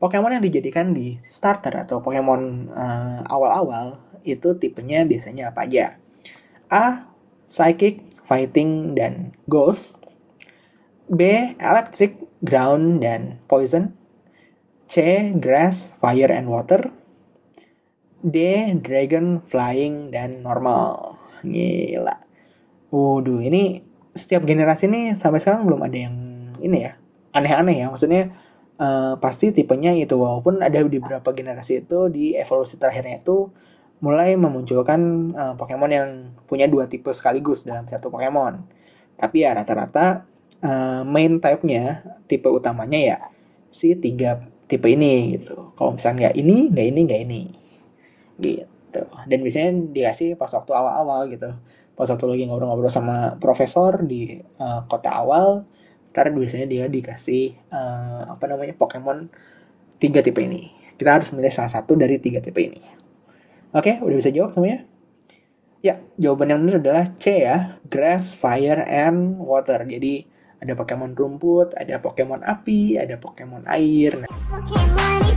Pokemon 0.01 0.41
yang 0.41 0.45
dijadikan 0.45 0.97
di 0.97 1.21
starter 1.21 1.77
atau 1.77 2.01
Pokemon 2.01 2.73
uh, 2.73 3.21
awal-awal 3.29 4.01
itu 4.25 4.57
tipenya 4.57 5.05
biasanya 5.05 5.53
apa 5.53 5.69
aja? 5.69 6.01
A 6.73 7.05
psychic 7.45 8.01
fighting 8.25 8.97
dan 8.97 9.37
ghost. 9.45 10.01
B 11.11 11.27
electric 11.59 12.17
ground 12.41 13.05
dan 13.05 13.43
poison 13.51 14.00
C. 14.91 14.95
Grass, 15.39 15.95
Fire 16.03 16.35
and 16.35 16.51
Water. 16.51 16.91
D. 18.27 18.37
Dragon, 18.83 19.39
Flying, 19.47 20.11
dan 20.11 20.43
Normal. 20.43 21.15
Gila. 21.47 22.19
Waduh, 22.91 23.39
ini 23.39 23.87
setiap 24.19 24.43
generasi 24.43 24.91
ini 24.91 25.15
sampai 25.15 25.39
sekarang 25.39 25.63
belum 25.63 25.87
ada 25.87 25.95
yang 25.95 26.17
ini 26.59 26.91
ya. 26.91 26.99
Aneh-aneh 27.31 27.87
ya. 27.87 27.87
Maksudnya 27.87 28.35
uh, 28.83 29.15
pasti 29.23 29.55
tipenya 29.55 29.95
itu. 29.95 30.19
Walaupun 30.19 30.59
ada 30.59 30.83
di 30.83 30.99
beberapa 30.99 31.31
generasi 31.31 31.87
itu 31.87 32.11
di 32.11 32.35
evolusi 32.35 32.75
terakhirnya 32.75 33.23
itu 33.23 33.47
mulai 34.03 34.35
memunculkan 34.35 35.01
uh, 35.39 35.55
Pokemon 35.55 35.91
yang 35.95 36.09
punya 36.51 36.67
dua 36.67 36.91
tipe 36.91 37.15
sekaligus 37.15 37.63
dalam 37.63 37.87
satu 37.87 38.11
Pokemon. 38.11 38.67
Tapi 39.15 39.47
ya 39.47 39.55
rata-rata 39.55 40.27
uh, 40.67 41.07
main 41.07 41.39
type-nya, 41.39 42.03
tipe 42.27 42.51
utamanya 42.51 42.99
ya 42.99 43.19
si 43.71 43.95
tiga 43.95 44.51
tipe 44.71 44.87
ini 44.87 45.35
gitu. 45.35 45.75
Kalau 45.75 45.99
misalnya 45.99 46.31
nggak 46.31 46.35
ini 46.39 46.57
nggak 46.71 46.87
ini 46.87 47.01
nggak 47.11 47.21
ini. 47.27 47.41
Gitu. 48.39 49.03
Dan 49.27 49.39
biasanya 49.43 49.71
dikasih 49.91 50.29
pas 50.39 50.51
waktu 50.55 50.71
awal-awal 50.71 51.27
gitu. 51.27 51.51
Pas 51.99 52.07
waktu 52.07 52.25
lagi 52.31 52.43
ngobrol-ngobrol 52.47 52.89
sama 52.89 53.35
profesor 53.43 54.01
di 54.07 54.39
uh, 54.63 54.87
kota 54.87 55.11
awal 55.11 55.67
ntar 56.11 56.27
biasanya 56.35 56.67
dia 56.67 56.85
dikasih 56.91 57.55
uh, 57.71 58.35
apa 58.35 58.51
namanya 58.51 58.75
Pokemon 58.75 59.31
tiga 60.03 60.23
tipe 60.23 60.43
ini. 60.43 60.71
Kita 60.99 61.19
harus 61.19 61.31
milih 61.31 61.53
salah 61.55 61.71
satu 61.71 61.95
dari 61.95 62.19
tiga 62.19 62.43
tipe 62.43 62.59
ini. 62.59 62.83
Oke 63.71 63.99
udah 64.03 64.17
bisa 64.19 64.31
jawab 64.35 64.51
semuanya? 64.51 64.87
Ya 65.81 66.03
jawaban 66.19 66.51
yang 66.51 66.61
benar 66.67 66.77
adalah 66.83 67.05
C 67.23 67.47
ya. 67.47 67.79
Grass 67.87 68.35
fire 68.35 68.83
and 68.85 69.39
water. 69.39 69.81
Jadi 69.87 70.27
ada 70.61 70.73
Pokemon 70.77 71.17
rumput, 71.17 71.73
ada 71.73 71.97
Pokemon 71.97 72.45
api, 72.45 73.01
ada 73.01 73.17
Pokemon 73.17 73.65
air. 73.65 74.13
Nah. 74.21 74.29
Pokemon 74.29 75.30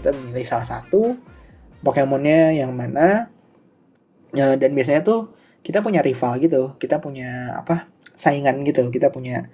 kita 0.00 0.10
memilih 0.16 0.48
salah 0.48 0.64
satu 0.64 1.20
Pokemonnya 1.80 2.52
yang 2.56 2.76
mana. 2.76 3.32
Ya, 4.36 4.54
dan 4.56 4.72
biasanya 4.76 5.00
tuh 5.04 5.32
kita 5.60 5.84
punya 5.84 6.00
rival 6.00 6.40
gitu 6.40 6.74
kita 6.80 7.02
punya 7.02 7.60
apa 7.60 7.88
saingan 8.16 8.64
gitu 8.64 8.88
kita 8.88 9.12
punya 9.12 9.48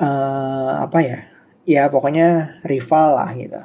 uh, 0.00 0.84
apa 0.84 0.98
ya 1.00 1.18
ya 1.64 1.82
pokoknya 1.88 2.60
rival 2.64 3.16
lah 3.16 3.30
gitu. 3.36 3.60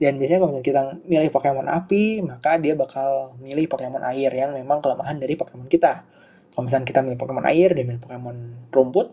Dan 0.00 0.16
biasanya 0.16 0.40
kalau 0.40 0.64
kita 0.64 0.80
milih 1.04 1.28
Pokemon 1.28 1.68
api 1.68 2.24
maka 2.24 2.56
dia 2.56 2.72
bakal 2.72 3.36
milih 3.36 3.68
Pokemon 3.68 4.00
air 4.10 4.32
yang 4.32 4.56
memang 4.56 4.80
kelemahan 4.80 5.20
dari 5.20 5.36
Pokemon 5.36 5.68
kita. 5.68 6.08
Kalau 6.50 6.64
misalnya 6.66 6.86
kita 6.88 7.00
milih 7.04 7.18
Pokemon 7.20 7.46
air 7.46 7.68
dia 7.76 7.84
milih 7.84 8.00
Pokemon 8.00 8.36
rumput. 8.72 9.12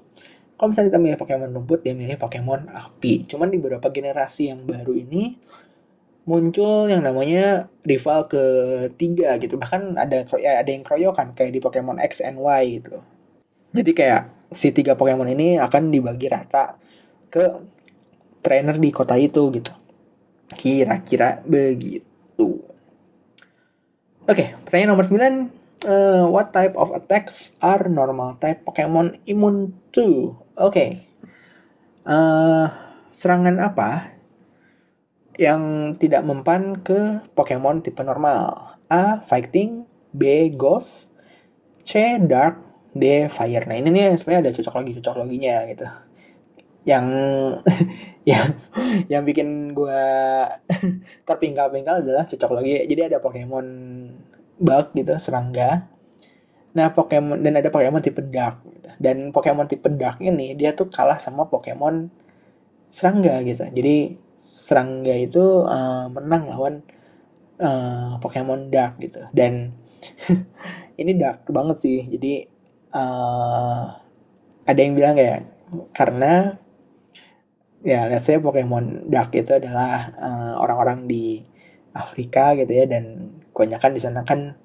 Kalau 0.57 0.67
misalnya 0.73 0.89
kita 0.95 1.01
milih 1.03 1.17
Pokemon 1.19 1.49
rumput 1.53 1.79
dia 1.83 1.93
milih 1.93 2.17
Pokemon 2.17 2.71
api. 2.71 3.27
Cuman 3.27 3.51
di 3.51 3.59
beberapa 3.59 3.91
generasi 3.91 4.49
yang 4.49 4.63
baru 4.63 4.95
ini 4.95 5.37
muncul 6.27 6.91
yang 6.91 7.01
namanya 7.07 7.71
rival 7.87 8.27
ketiga 8.27 9.39
gitu. 9.39 9.55
Bahkan 9.55 9.95
ada 9.95 10.27
ya 10.37 10.59
ada 10.59 10.69
yang 10.69 10.83
keroyokan 10.83 11.31
kayak 11.33 11.55
di 11.55 11.59
Pokemon 11.63 12.03
X 12.03 12.19
and 12.19 12.37
Y 12.37 12.83
gitu. 12.83 12.99
Jadi 13.71 13.91
kayak 13.95 14.51
si 14.51 14.75
tiga 14.75 14.99
Pokemon 14.99 15.31
ini 15.31 15.55
akan 15.55 15.89
dibagi 15.89 16.27
rata 16.27 16.75
ke 17.31 17.43
trainer 18.43 18.75
di 18.75 18.89
kota 18.91 19.15
itu 19.15 19.47
gitu. 19.55 19.71
Kira-kira 20.51 21.39
begitu. 21.47 22.59
Oke 24.27 24.59
pertanyaan 24.67 24.91
nomor 24.91 25.07
9 25.07 25.15
uh, 25.15 25.27
eh, 25.87 26.23
what 26.27 26.51
type 26.51 26.75
of 26.75 26.91
attacks 26.95 27.55
are 27.63 27.85
normal 27.87 28.35
type 28.41 28.67
Pokemon 28.67 29.21
immune 29.29 29.77
to 29.93 30.35
oke 30.57 30.73
okay. 30.73 31.05
uh, 32.03 32.11
eh, 32.11 32.67
serangan 33.13 33.61
apa 33.61 34.16
yang 35.37 35.93
tidak 36.01 36.25
mempan 36.25 36.81
ke 36.81 37.21
Pokemon 37.37 37.85
tipe 37.85 38.01
normal. 38.01 38.75
A. 38.89 39.21
Fighting 39.21 39.85
B. 40.13 40.53
Ghost 40.53 41.13
C. 41.85 42.17
Dark 42.21 42.59
D. 42.91 43.29
Fire 43.29 43.65
Nah 43.69 43.77
ini 43.77 43.89
nih 43.93 44.17
sebenarnya 44.17 44.49
ada 44.49 44.55
cocok 44.57 44.75
lagi 44.81 44.91
cocok 44.97 45.15
loginya 45.21 45.55
gitu 45.69 45.87
yang 46.87 47.05
yang 48.31 48.47
yang 49.11 49.23
bikin 49.27 49.75
gue 49.75 50.03
terpingkal-pingkal 51.27 51.99
adalah 51.99 52.23
cocok 52.23 52.51
lagi 52.55 52.87
jadi 52.87 53.11
ada 53.11 53.17
Pokemon 53.19 53.67
bug 54.57 54.95
gitu 54.95 55.13
serangga 55.19 55.83
nah 56.71 56.87
Pokemon 56.95 57.43
dan 57.43 57.59
ada 57.59 57.67
Pokemon 57.67 57.99
tipe 57.99 58.23
dark 58.23 58.63
gitu. 58.63 58.89
dan 59.03 59.35
Pokemon 59.35 59.67
tipe 59.67 59.91
dark 59.91 60.23
ini 60.23 60.55
dia 60.55 60.71
tuh 60.71 60.87
kalah 60.87 61.19
sama 61.19 61.51
Pokemon 61.51 62.07
serangga 62.87 63.43
gitu 63.43 63.67
jadi 63.67 64.15
serangga 64.37 65.13
itu 65.17 65.65
uh, 65.65 66.07
menang 66.09 66.43
lawan 66.49 66.75
uh, 67.61 68.17
Pokemon 68.21 68.69
dark 68.69 69.01
gitu. 69.01 69.25
Dan 69.33 69.73
ini 71.01 71.11
dark 71.17 71.45
banget 71.49 71.77
sih. 71.81 71.99
Jadi 72.05 72.45
uh, 72.93 73.83
ada 74.67 74.79
yang 74.79 74.93
bilang 74.93 75.15
kayak 75.17 75.47
karena 75.93 76.55
ya 77.83 78.09
let's 78.09 78.25
say 78.25 78.39
Pokemon 78.39 79.11
Dark 79.11 79.31
itu 79.35 79.53
adalah 79.53 80.11
uh, 80.15 80.53
orang-orang 80.63 81.05
di 81.09 81.41
Afrika 81.93 82.53
gitu 82.57 82.71
ya. 82.71 82.85
Dan 82.85 83.37
kebanyakan 83.51 83.91
di 83.93 84.01
sana 84.01 84.21
kan 84.27 84.55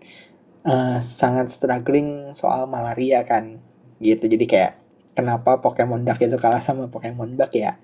uh, 0.69 0.99
sangat 1.01 1.53
struggling 1.55 2.37
soal 2.37 2.69
malaria 2.69 3.25
kan 3.25 3.61
gitu. 4.03 4.29
Jadi 4.29 4.45
kayak 4.49 4.73
kenapa 5.17 5.61
Pokemon 5.61 6.05
Dark 6.05 6.21
itu 6.25 6.37
kalah 6.41 6.65
sama 6.65 6.89
Pokemon 6.89 7.37
Bug 7.37 7.53
ya 7.53 7.77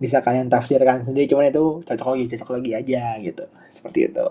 bisa 0.00 0.24
kalian 0.24 0.48
tafsirkan 0.48 1.04
sendiri 1.04 1.28
cuman 1.28 1.52
itu 1.52 1.84
cocok 1.84 2.08
lagi 2.16 2.24
cocok 2.34 2.48
lagi 2.56 2.70
aja 2.72 3.02
gitu 3.20 3.44
seperti 3.68 4.08
itu 4.08 4.26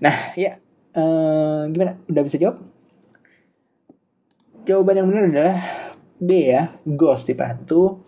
nah 0.00 0.32
ya 0.34 0.58
uh, 0.96 1.68
gimana 1.68 2.00
udah 2.08 2.22
bisa 2.24 2.40
jawab 2.40 2.58
jawaban 4.66 4.98
yang 4.98 5.06
benar 5.10 5.24
adalah 5.30 5.58
B 6.22 6.54
ya, 6.54 6.70
ghost 6.86 7.26
tipe 7.26 7.42
hantu. 7.42 8.06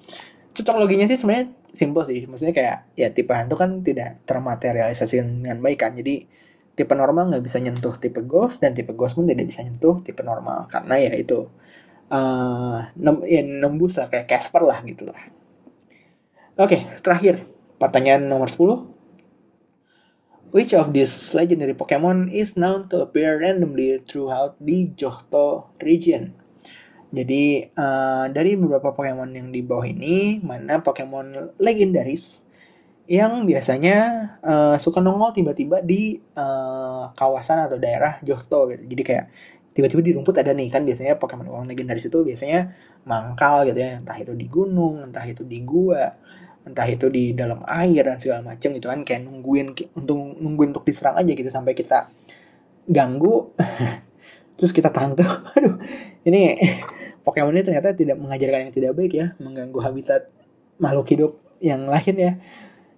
Cocok 0.54 0.76
loginya 0.78 1.10
sih 1.10 1.18
sebenarnya 1.18 1.50
simple 1.74 2.06
sih. 2.06 2.30
Maksudnya 2.30 2.54
kayak 2.54 2.78
ya 2.94 3.10
tipe 3.10 3.34
hantu 3.34 3.58
kan 3.58 3.82
tidak 3.82 4.22
termaterialisasi 4.22 5.18
dengan 5.18 5.58
baik 5.58 5.82
kan. 5.82 5.98
Jadi 5.98 6.22
tipe 6.78 6.94
normal 6.94 7.34
nggak 7.34 7.42
bisa 7.42 7.58
nyentuh 7.58 7.98
tipe 7.98 8.22
ghost 8.22 8.62
dan 8.62 8.78
tipe 8.78 8.94
ghost 8.94 9.18
pun 9.18 9.26
tidak 9.26 9.50
bisa 9.50 9.66
nyentuh 9.66 9.98
tipe 10.02 10.22
normal 10.26 10.66
karena 10.70 10.94
ya 10.98 11.12
itu 11.14 11.46
uh, 12.10 12.78
nem 12.98 13.22
ya 13.26 13.42
nembus 13.46 13.94
lah 13.98 14.06
kayak 14.10 14.30
Casper 14.30 14.62
lah 14.62 14.78
gitu 14.86 15.10
lah. 15.10 15.18
Oke, 16.54 16.78
okay, 16.78 17.02
terakhir 17.02 17.50
pertanyaan 17.82 18.30
nomor 18.30 18.46
10. 18.46 18.86
Which 20.54 20.70
of 20.70 20.94
these 20.94 21.34
legendary 21.34 21.74
Pokemon 21.74 22.30
is 22.30 22.54
known 22.54 22.86
to 22.94 23.02
appear 23.02 23.42
randomly 23.42 23.98
throughout 24.06 24.54
the 24.62 24.86
Johto 24.94 25.74
region? 25.82 26.30
Jadi 27.10 27.74
uh, 27.74 28.30
dari 28.30 28.54
beberapa 28.54 28.94
Pokemon 28.94 29.34
yang 29.34 29.50
di 29.50 29.66
bawah 29.66 29.82
ini, 29.82 30.38
mana 30.46 30.78
Pokemon 30.78 31.58
legendaris 31.58 32.46
yang 33.10 33.42
biasanya 33.50 33.98
uh, 34.38 34.78
suka 34.78 35.02
nongol 35.02 35.34
tiba-tiba 35.34 35.82
di 35.82 36.22
uh, 36.38 37.10
kawasan 37.18 37.66
atau 37.66 37.82
daerah 37.82 38.22
Johto 38.22 38.70
gitu. 38.70 38.94
Jadi 38.94 39.02
kayak 39.02 39.26
tiba-tiba 39.74 40.06
di 40.06 40.12
rumput 40.14 40.38
ada 40.38 40.54
nih 40.54 40.70
kan 40.70 40.86
biasanya 40.86 41.18
Pokemon 41.18 41.50
Pokemon 41.50 41.66
legendaris 41.66 42.06
itu 42.06 42.22
biasanya 42.22 42.70
mangkal 43.02 43.66
gitu 43.66 43.82
ya, 43.82 43.98
entah 43.98 44.14
itu 44.14 44.32
di 44.38 44.46
gunung, 44.46 45.10
entah 45.10 45.26
itu 45.26 45.42
di 45.42 45.60
gua, 45.66 46.14
entah 46.64 46.88
itu 46.88 47.12
di 47.12 47.36
dalam 47.36 47.60
air 47.68 48.08
dan 48.08 48.16
segala 48.16 48.54
macam 48.54 48.72
gitu 48.72 48.88
kan 48.88 49.04
kayak 49.04 49.28
nungguin 49.28 49.76
untuk 49.96 50.16
nungguin 50.16 50.72
untuk 50.72 50.84
diserang 50.88 51.20
aja 51.20 51.32
gitu 51.32 51.50
sampai 51.52 51.76
kita 51.76 52.08
ganggu 52.88 53.52
terus 54.56 54.72
kita 54.72 54.88
tangkap 54.88 55.44
aduh 55.56 55.76
ini 56.24 56.56
Pokemon 57.24 57.56
ini 57.56 57.64
ternyata 57.64 57.96
tidak 57.96 58.20
mengajarkan 58.20 58.68
yang 58.68 58.74
tidak 58.74 58.92
baik 58.92 59.12
ya, 59.16 59.26
mengganggu 59.40 59.80
habitat 59.80 60.28
makhluk 60.76 61.08
hidup 61.08 61.32
yang 61.64 61.88
lain 61.88 62.14
ya. 62.20 62.32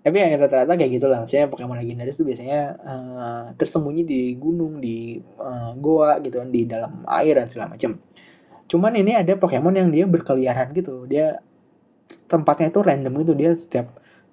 Tapi 0.02 0.22
yang 0.22 0.38
rata-rata 0.38 0.74
kayak 0.74 0.98
gitu 0.98 1.06
lah, 1.06 1.22
maksudnya 1.22 1.46
Pokemon 1.46 1.78
legendaris 1.78 2.18
itu 2.18 2.26
biasanya 2.26 2.60
uh, 2.78 3.44
tersembunyi 3.58 4.02
di 4.02 4.20
gunung, 4.38 4.82
di 4.82 5.18
uh, 5.38 5.74
goa 5.78 6.18
gitu 6.22 6.42
kan, 6.42 6.50
di 6.50 6.66
dalam 6.66 7.06
air 7.06 7.38
dan 7.38 7.46
segala 7.46 7.74
macam. 7.74 7.98
Cuman 8.66 8.92
ini 8.98 9.14
ada 9.14 9.34
Pokemon 9.38 9.74
yang 9.78 9.88
dia 9.94 10.06
berkeliaran 10.10 10.74
gitu, 10.74 11.06
dia 11.06 11.38
tempatnya 12.26 12.68
itu 12.74 12.80
random 12.82 13.12
gitu, 13.22 13.32
dia 13.38 13.50
setiap 13.54 13.86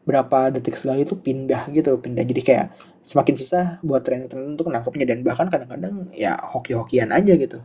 berapa 0.04 0.52
detik 0.52 0.76
sekali 0.76 1.08
itu 1.08 1.16
pindah 1.16 1.72
gitu, 1.72 1.96
pindah. 1.96 2.24
Jadi 2.28 2.42
kayak 2.44 2.66
semakin 3.04 3.36
susah 3.40 3.66
buat 3.84 4.04
trainer-trainer 4.04 4.60
untuk 4.60 4.68
nangkepnya. 4.68 5.06
Dan 5.08 5.24
bahkan 5.24 5.48
kadang-kadang 5.48 6.12
ya 6.12 6.36
hoki-hokian 6.40 7.12
aja 7.16 7.34
gitu. 7.40 7.64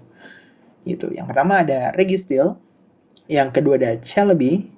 Gitu. 0.87 1.11
Yang 1.13 1.27
pertama 1.35 1.67
ada 1.67 1.91
Registil, 1.93 2.55
yang 3.27 3.51
kedua 3.51 3.77
ada 3.77 3.99
Celebi, 3.99 4.71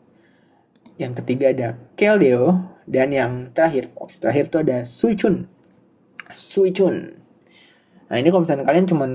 yang 0.97 1.13
ketiga 1.17 1.53
ada 1.53 1.69
Keldeo, 1.97 2.61
dan 2.91 3.15
yang 3.15 3.33
terakhir, 3.55 3.93
opsi 3.95 4.19
terakhir 4.19 4.51
itu 4.51 4.59
ada 4.61 4.77
Suicune. 4.83 5.47
Suicune. 6.33 7.15
Nah 8.11 8.17
ini 8.19 8.29
kalau 8.35 8.43
misalnya 8.43 8.67
kalian 8.67 8.87
cuman 8.91 9.11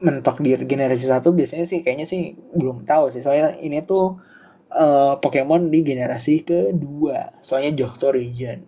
mentok 0.00 0.40
di 0.40 0.56
generasi 0.64 1.04
satu 1.06 1.30
biasanya 1.30 1.68
sih 1.68 1.84
kayaknya 1.84 2.08
sih 2.08 2.34
belum 2.56 2.88
tahu 2.88 3.12
sih. 3.12 3.22
Soalnya 3.22 3.60
ini 3.60 3.84
tuh 3.84 4.18
uh, 4.74 5.18
Pokemon 5.18 5.68
di 5.68 5.82
generasi 5.82 6.46
kedua. 6.46 7.42
Soalnya 7.42 7.84
Johto 7.84 8.14
region. 8.14 8.60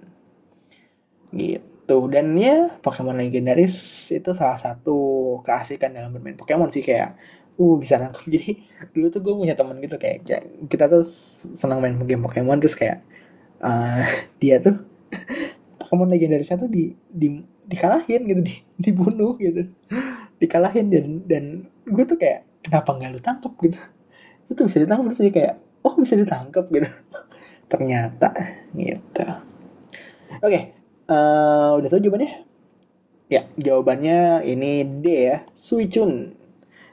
Gitu. 1.32 1.96
Dan 2.10 2.34
ya 2.38 2.78
Pokemon 2.82 3.18
legendaris 3.18 4.08
itu 4.10 4.30
salah 4.34 4.58
satu 4.58 5.38
keasikan 5.46 5.94
dalam 5.94 6.14
bermain 6.14 6.38
Pokemon 6.38 6.70
sih 6.70 6.82
kayak 6.82 7.16
uh 7.58 7.74
bisa 7.78 7.98
nangkep. 7.98 8.24
Jadi 8.34 8.52
dulu 8.92 9.06
tuh 9.12 9.20
gue 9.22 9.34
punya 9.46 9.54
temen 9.54 9.78
gitu 9.78 9.96
kayak, 9.98 10.18
kayak 10.26 10.44
kita 10.68 10.84
tuh 10.90 11.04
senang 11.54 11.78
main 11.82 11.94
game 12.04 12.22
Pokemon 12.24 12.58
terus 12.62 12.74
kayak 12.74 13.02
uh, 13.62 14.06
dia 14.42 14.58
tuh 14.62 14.82
Pokemon 15.80 16.10
legendarisnya 16.10 16.58
tuh 16.58 16.70
di, 16.70 16.94
di 17.08 17.42
dikalahin 17.62 18.26
gitu 18.26 18.40
di, 18.42 18.54
dibunuh 18.78 19.38
gitu. 19.38 19.70
Dikalahin 20.42 20.90
dan 20.90 21.06
dan 21.24 21.44
gue 21.86 22.04
tuh 22.04 22.18
kayak 22.18 22.42
kenapa 22.66 22.94
nggak 22.98 23.10
lu 23.14 23.20
tangkep? 23.22 23.52
gitu. 23.62 23.78
Itu 24.50 24.60
bisa 24.66 24.78
ditangkap 24.82 25.06
terus 25.12 25.22
dia 25.22 25.32
kayak 25.32 25.54
oh 25.82 25.94
bisa 25.98 26.14
ditangkap 26.18 26.66
gitu 26.70 26.88
ternyata 27.72 28.30
gitu 28.74 29.26
oke 30.40 30.48
okay, 30.48 30.82
Uh, 31.12 31.82
udah 31.82 31.88
tau 31.90 32.00
jawabannya? 32.00 32.46
Ya, 33.26 33.48
jawabannya 33.58 34.46
ini 34.46 34.86
D 35.02 35.06
ya, 35.28 35.38
Suicune. 35.52 36.36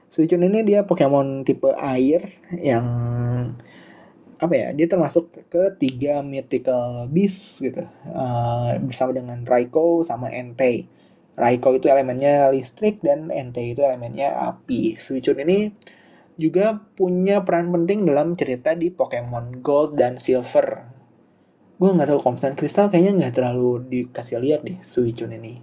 Suicune 0.10 0.49
ini 0.49 0.65
dia 0.65 0.82
Pokemon 0.84 1.45
tipe 1.45 1.69
air 1.78 2.41
yang 2.58 2.86
apa 4.39 4.54
ya? 4.56 4.67
Dia 4.73 4.88
termasuk 4.89 5.30
ke 5.52 5.78
tiga 5.78 6.25
mythical 6.25 7.06
beast 7.12 7.62
gitu. 7.62 7.86
Uh, 8.10 8.82
bersama 8.82 9.13
dengan 9.13 9.45
Raikou 9.45 10.02
sama 10.02 10.32
Entei. 10.34 10.89
Raikou 11.38 11.78
itu 11.78 11.88
elemennya 11.88 12.49
listrik 12.52 12.99
dan 13.06 13.30
Entei 13.30 13.78
itu 13.78 13.86
elemennya 13.86 14.34
api. 14.36 14.97
Suicune 14.97 15.45
ini 15.45 15.60
juga 16.39 16.80
punya 16.95 17.43
peran 17.43 17.67
penting 17.69 18.08
dalam 18.08 18.39
cerita 18.39 18.71
di 18.71 18.88
Pokemon 18.88 19.60
Gold 19.60 19.99
dan 19.99 20.15
Silver. 20.15 20.88
Gue 21.75 21.89
nggak 21.91 22.15
tahu 22.15 22.19
Komsan 22.23 22.56
Kristal 22.56 22.88
kayaknya 22.88 23.28
nggak 23.28 23.34
terlalu 23.36 23.84
dikasih 23.84 24.39
lihat 24.39 24.63
deh 24.63 24.80
Suicune 24.88 25.36
ini. 25.36 25.60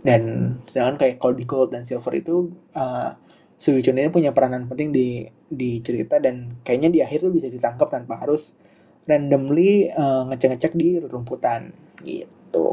Dan 0.00 0.56
sedangkan 0.64 0.96
kayak 1.04 1.16
kalau 1.20 1.34
di 1.36 1.44
Gold 1.44 1.76
dan 1.76 1.84
Silver 1.84 2.12
itu 2.16 2.56
uh, 2.72 3.12
Suicune 3.60 4.00
ini 4.00 4.08
punya 4.08 4.32
peranan 4.32 4.64
penting 4.64 4.92
di 4.92 5.28
di 5.44 5.84
cerita 5.84 6.16
dan 6.16 6.56
kayaknya 6.64 6.88
di 6.90 7.00
akhir 7.04 7.28
tuh 7.28 7.32
bisa 7.32 7.52
ditangkap 7.52 7.92
tanpa 7.92 8.24
harus 8.24 8.56
randomly 9.04 9.92
uh, 9.92 10.24
ngecek-ngecek 10.32 10.72
di 10.72 11.04
rumputan. 11.04 11.72
Gitu. 12.00 12.66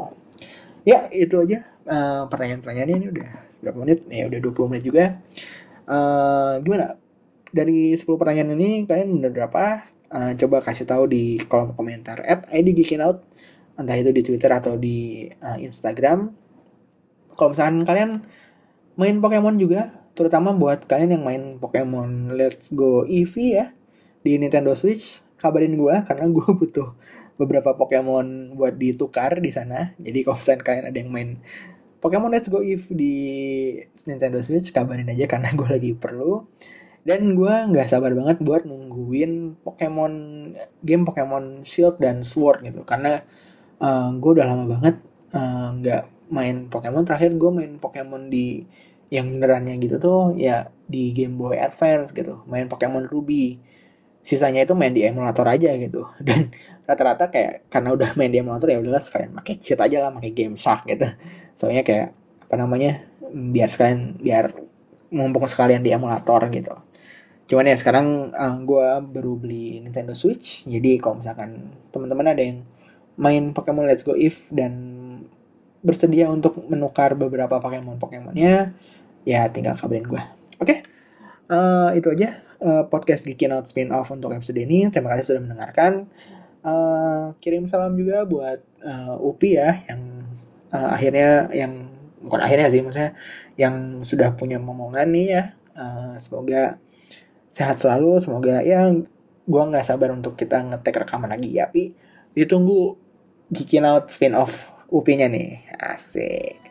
Ya 0.88 1.06
itu 1.12 1.36
aja 1.36 1.68
uh, 1.84 2.24
pertanyaan-pertanyaannya 2.32 2.96
ini 2.96 3.06
udah 3.12 3.28
berapa 3.60 3.78
menit? 3.84 3.98
Ya 4.08 4.24
udah 4.28 4.40
20 4.40 4.70
menit 4.72 4.84
juga. 4.88 5.04
Uh, 5.82 6.62
gimana 6.62 7.01
dari 7.52 7.92
10 7.94 8.08
pertanyaan 8.16 8.56
ini 8.56 8.88
kalian 8.88 9.20
bener 9.20 9.30
berapa 9.30 9.84
uh, 10.08 10.32
coba 10.36 10.64
kasih 10.64 10.88
tahu 10.88 11.08
di 11.08 11.38
kolom 11.44 11.76
komentar 11.76 12.24
at 12.24 12.48
@idgeekinout 12.48 13.32
entah 13.76 13.96
itu 13.96 14.10
di 14.12 14.22
Twitter 14.24 14.52
atau 14.52 14.76
di 14.76 15.28
uh, 15.40 15.56
Instagram. 15.56 16.32
Kalau 17.32 17.48
misalkan 17.56 17.88
kalian 17.88 18.10
main 19.00 19.16
Pokemon 19.24 19.56
juga, 19.56 20.04
terutama 20.12 20.52
buat 20.52 20.84
kalian 20.84 21.16
yang 21.16 21.24
main 21.24 21.42
Pokemon 21.56 22.36
Let's 22.36 22.68
Go 22.76 23.08
Eevee 23.08 23.56
ya 23.56 23.66
di 24.20 24.36
Nintendo 24.36 24.76
Switch, 24.76 25.24
kabarin 25.40 25.74
gue 25.74 25.94
karena 26.04 26.28
gue 26.28 26.48
butuh 26.60 26.92
beberapa 27.40 27.72
Pokemon 27.72 28.54
buat 28.60 28.76
ditukar 28.76 29.40
di 29.40 29.48
sana. 29.48 29.96
Jadi 29.96 30.20
kalau 30.20 30.36
misalkan 30.38 30.62
kalian 30.62 30.84
ada 30.92 30.98
yang 31.00 31.10
main 31.10 31.30
Pokemon 32.04 32.30
Let's 32.36 32.52
Go 32.52 32.60
Eevee 32.60 32.92
di 32.92 33.14
Nintendo 34.04 34.44
Switch, 34.44 34.68
kabarin 34.68 35.08
aja 35.08 35.24
karena 35.24 35.56
gue 35.56 35.68
lagi 35.68 35.90
perlu 35.96 36.44
dan 37.02 37.34
gue 37.34 37.54
nggak 37.74 37.90
sabar 37.90 38.14
banget 38.14 38.38
buat 38.38 38.62
nungguin 38.62 39.58
Pokemon 39.66 40.14
game 40.86 41.02
Pokemon 41.02 41.66
Shield 41.66 41.98
dan 41.98 42.22
Sword 42.22 42.62
gitu. 42.62 42.86
Karena 42.86 43.18
uh, 43.82 43.86
eh, 43.86 44.08
gue 44.22 44.30
udah 44.38 44.46
lama 44.46 44.64
banget 44.78 45.02
eh, 45.34 45.68
nggak 45.82 46.02
uh, 46.06 46.10
main 46.30 46.70
Pokemon. 46.70 47.02
Terakhir 47.02 47.34
gue 47.34 47.50
main 47.50 47.72
Pokemon 47.82 48.30
di 48.30 48.62
yang 49.10 49.28
benerannya 49.34 49.76
gitu 49.82 49.98
tuh 50.00 50.20
ya 50.38 50.70
di 50.86 51.10
Game 51.10 51.34
Boy 51.34 51.58
Advance 51.58 52.14
gitu. 52.14 52.46
Main 52.46 52.70
Pokemon 52.70 53.10
Ruby. 53.10 53.58
Sisanya 54.22 54.62
itu 54.62 54.78
main 54.78 54.94
di 54.94 55.02
emulator 55.02 55.42
aja 55.50 55.74
gitu. 55.74 56.06
Dan 56.26 56.54
rata-rata 56.86 57.34
kayak 57.34 57.66
karena 57.66 57.98
udah 57.98 58.10
main 58.14 58.30
di 58.30 58.38
emulator 58.38 58.70
ya 58.70 58.78
udahlah 58.78 59.02
sekalian 59.02 59.34
pakai 59.34 59.58
cheat 59.58 59.78
aja 59.82 60.06
lah 60.06 60.14
pakai 60.14 60.30
game 60.30 60.54
shark 60.54 60.86
gitu. 60.86 61.10
Soalnya 61.58 61.82
kayak 61.82 62.14
apa 62.46 62.54
namanya 62.62 63.02
biar 63.34 63.74
sekalian 63.74 64.22
biar 64.22 64.54
mumpung 65.10 65.50
sekalian 65.50 65.82
di 65.82 65.90
emulator 65.90 66.46
gitu 66.52 66.91
cuman 67.50 67.68
ya 67.68 67.76
sekarang 67.76 68.30
uh, 68.32 68.42
eh, 68.48 68.54
gue 68.62 68.86
baru 69.12 69.32
beli 69.36 69.82
Nintendo 69.82 70.14
Switch 70.14 70.64
jadi 70.64 70.98
kalau 71.02 71.20
misalkan 71.20 71.74
teman-teman 71.90 72.32
ada 72.32 72.42
yang 72.42 72.64
main 73.18 73.52
Pokemon 73.52 73.90
Let's 73.90 74.06
Go 74.06 74.16
If 74.16 74.48
dan 74.48 74.74
bersedia 75.82 76.30
untuk 76.30 76.56
menukar 76.70 77.18
beberapa 77.18 77.58
Pokemon 77.58 77.98
Pokemonnya 77.98 78.72
ya 79.26 79.46
tinggal 79.50 79.74
kabarin 79.74 80.06
gue 80.06 80.22
oke 80.62 80.64
okay? 80.64 80.78
uh, 81.52 81.90
eh, 81.92 82.00
itu 82.00 82.08
aja 82.14 82.40
uh, 82.62 82.84
podcast 82.86 83.26
Geeky 83.26 83.50
Out 83.50 83.66
Spin 83.68 83.90
Off 83.90 84.08
untuk 84.14 84.30
episode 84.32 84.58
ini. 84.62 84.88
Terima 84.88 85.12
kasih 85.12 85.34
sudah 85.34 85.42
mendengarkan. 85.42 86.06
Uh, 86.62 87.34
kirim 87.42 87.66
salam 87.66 87.98
juga 87.98 88.22
buat 88.22 88.62
uh, 88.86 89.18
Upi 89.18 89.58
ya 89.58 89.82
yang 89.90 90.30
uh, 90.70 90.94
akhirnya 90.94 91.50
yang 91.50 91.90
bukan 92.22 92.38
akhirnya 92.38 92.70
sih 92.70 92.86
maksudnya 92.86 93.18
yang 93.58 94.06
sudah 94.06 94.30
punya 94.38 94.62
momongan 94.62 95.10
nih 95.10 95.26
ya. 95.26 95.44
Uh, 95.74 96.14
semoga 96.22 96.78
sehat 97.52 97.78
selalu. 97.78 98.18
Semoga 98.18 98.64
ya 98.64 98.90
gua 99.46 99.62
nggak 99.68 99.86
sabar 99.86 100.10
untuk 100.10 100.34
kita 100.34 100.64
ngetek 100.64 101.04
rekaman 101.06 101.30
lagi 101.30 101.52
ya. 101.52 101.68
Tapi 101.68 101.92
ditunggu 102.32 102.96
Geeky 103.52 103.84
Out 103.84 104.08
Spin 104.08 104.32
Off 104.32 104.72
Upinya 104.92 105.28
nih. 105.28 105.60
Asik. 105.80 106.62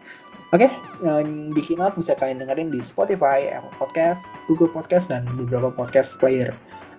Oke, 0.52 0.68
okay, 0.68 0.72
yang 1.00 1.56
bikin 1.56 1.80
out 1.80 1.96
bisa 1.96 2.12
kalian 2.12 2.44
dengerin 2.44 2.76
di 2.76 2.84
Spotify, 2.84 3.56
Apple 3.56 3.72
Podcast, 3.72 4.28
Google 4.52 4.68
Podcast, 4.68 5.08
dan 5.08 5.24
beberapa 5.40 5.72
podcast 5.72 6.20
player 6.20 6.52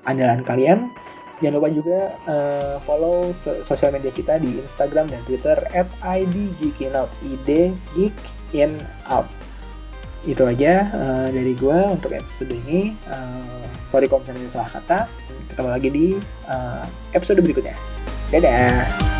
andalan 0.08 0.40
kalian. 0.40 0.88
Jangan 1.44 1.60
lupa 1.60 1.68
juga 1.68 2.00
uh, 2.24 2.80
follow 2.80 3.28
sosial 3.36 3.92
media 3.92 4.08
kita 4.08 4.40
di 4.40 4.56
Instagram 4.56 5.12
dan 5.12 5.20
Twitter 5.28 5.60
at 5.76 5.84
idgeekinout, 6.00 7.12
id 7.28 7.76
geek 7.92 8.16
in 8.56 8.80
out. 9.12 9.41
Itu 10.22 10.46
aja 10.46 10.88
uh, 10.94 11.28
dari 11.30 11.52
gue 11.58 11.78
untuk 11.90 12.14
episode 12.14 12.54
ini. 12.66 12.94
Uh, 13.10 13.66
sorry 13.86 14.06
kalau 14.06 14.22
misalnya 14.22 14.50
salah 14.50 14.70
kata. 14.70 14.98
Ketemu 15.52 15.68
lagi 15.68 15.88
di 15.92 16.06
uh, 16.48 16.84
episode 17.12 17.42
berikutnya. 17.42 17.76
Dadah! 18.32 19.11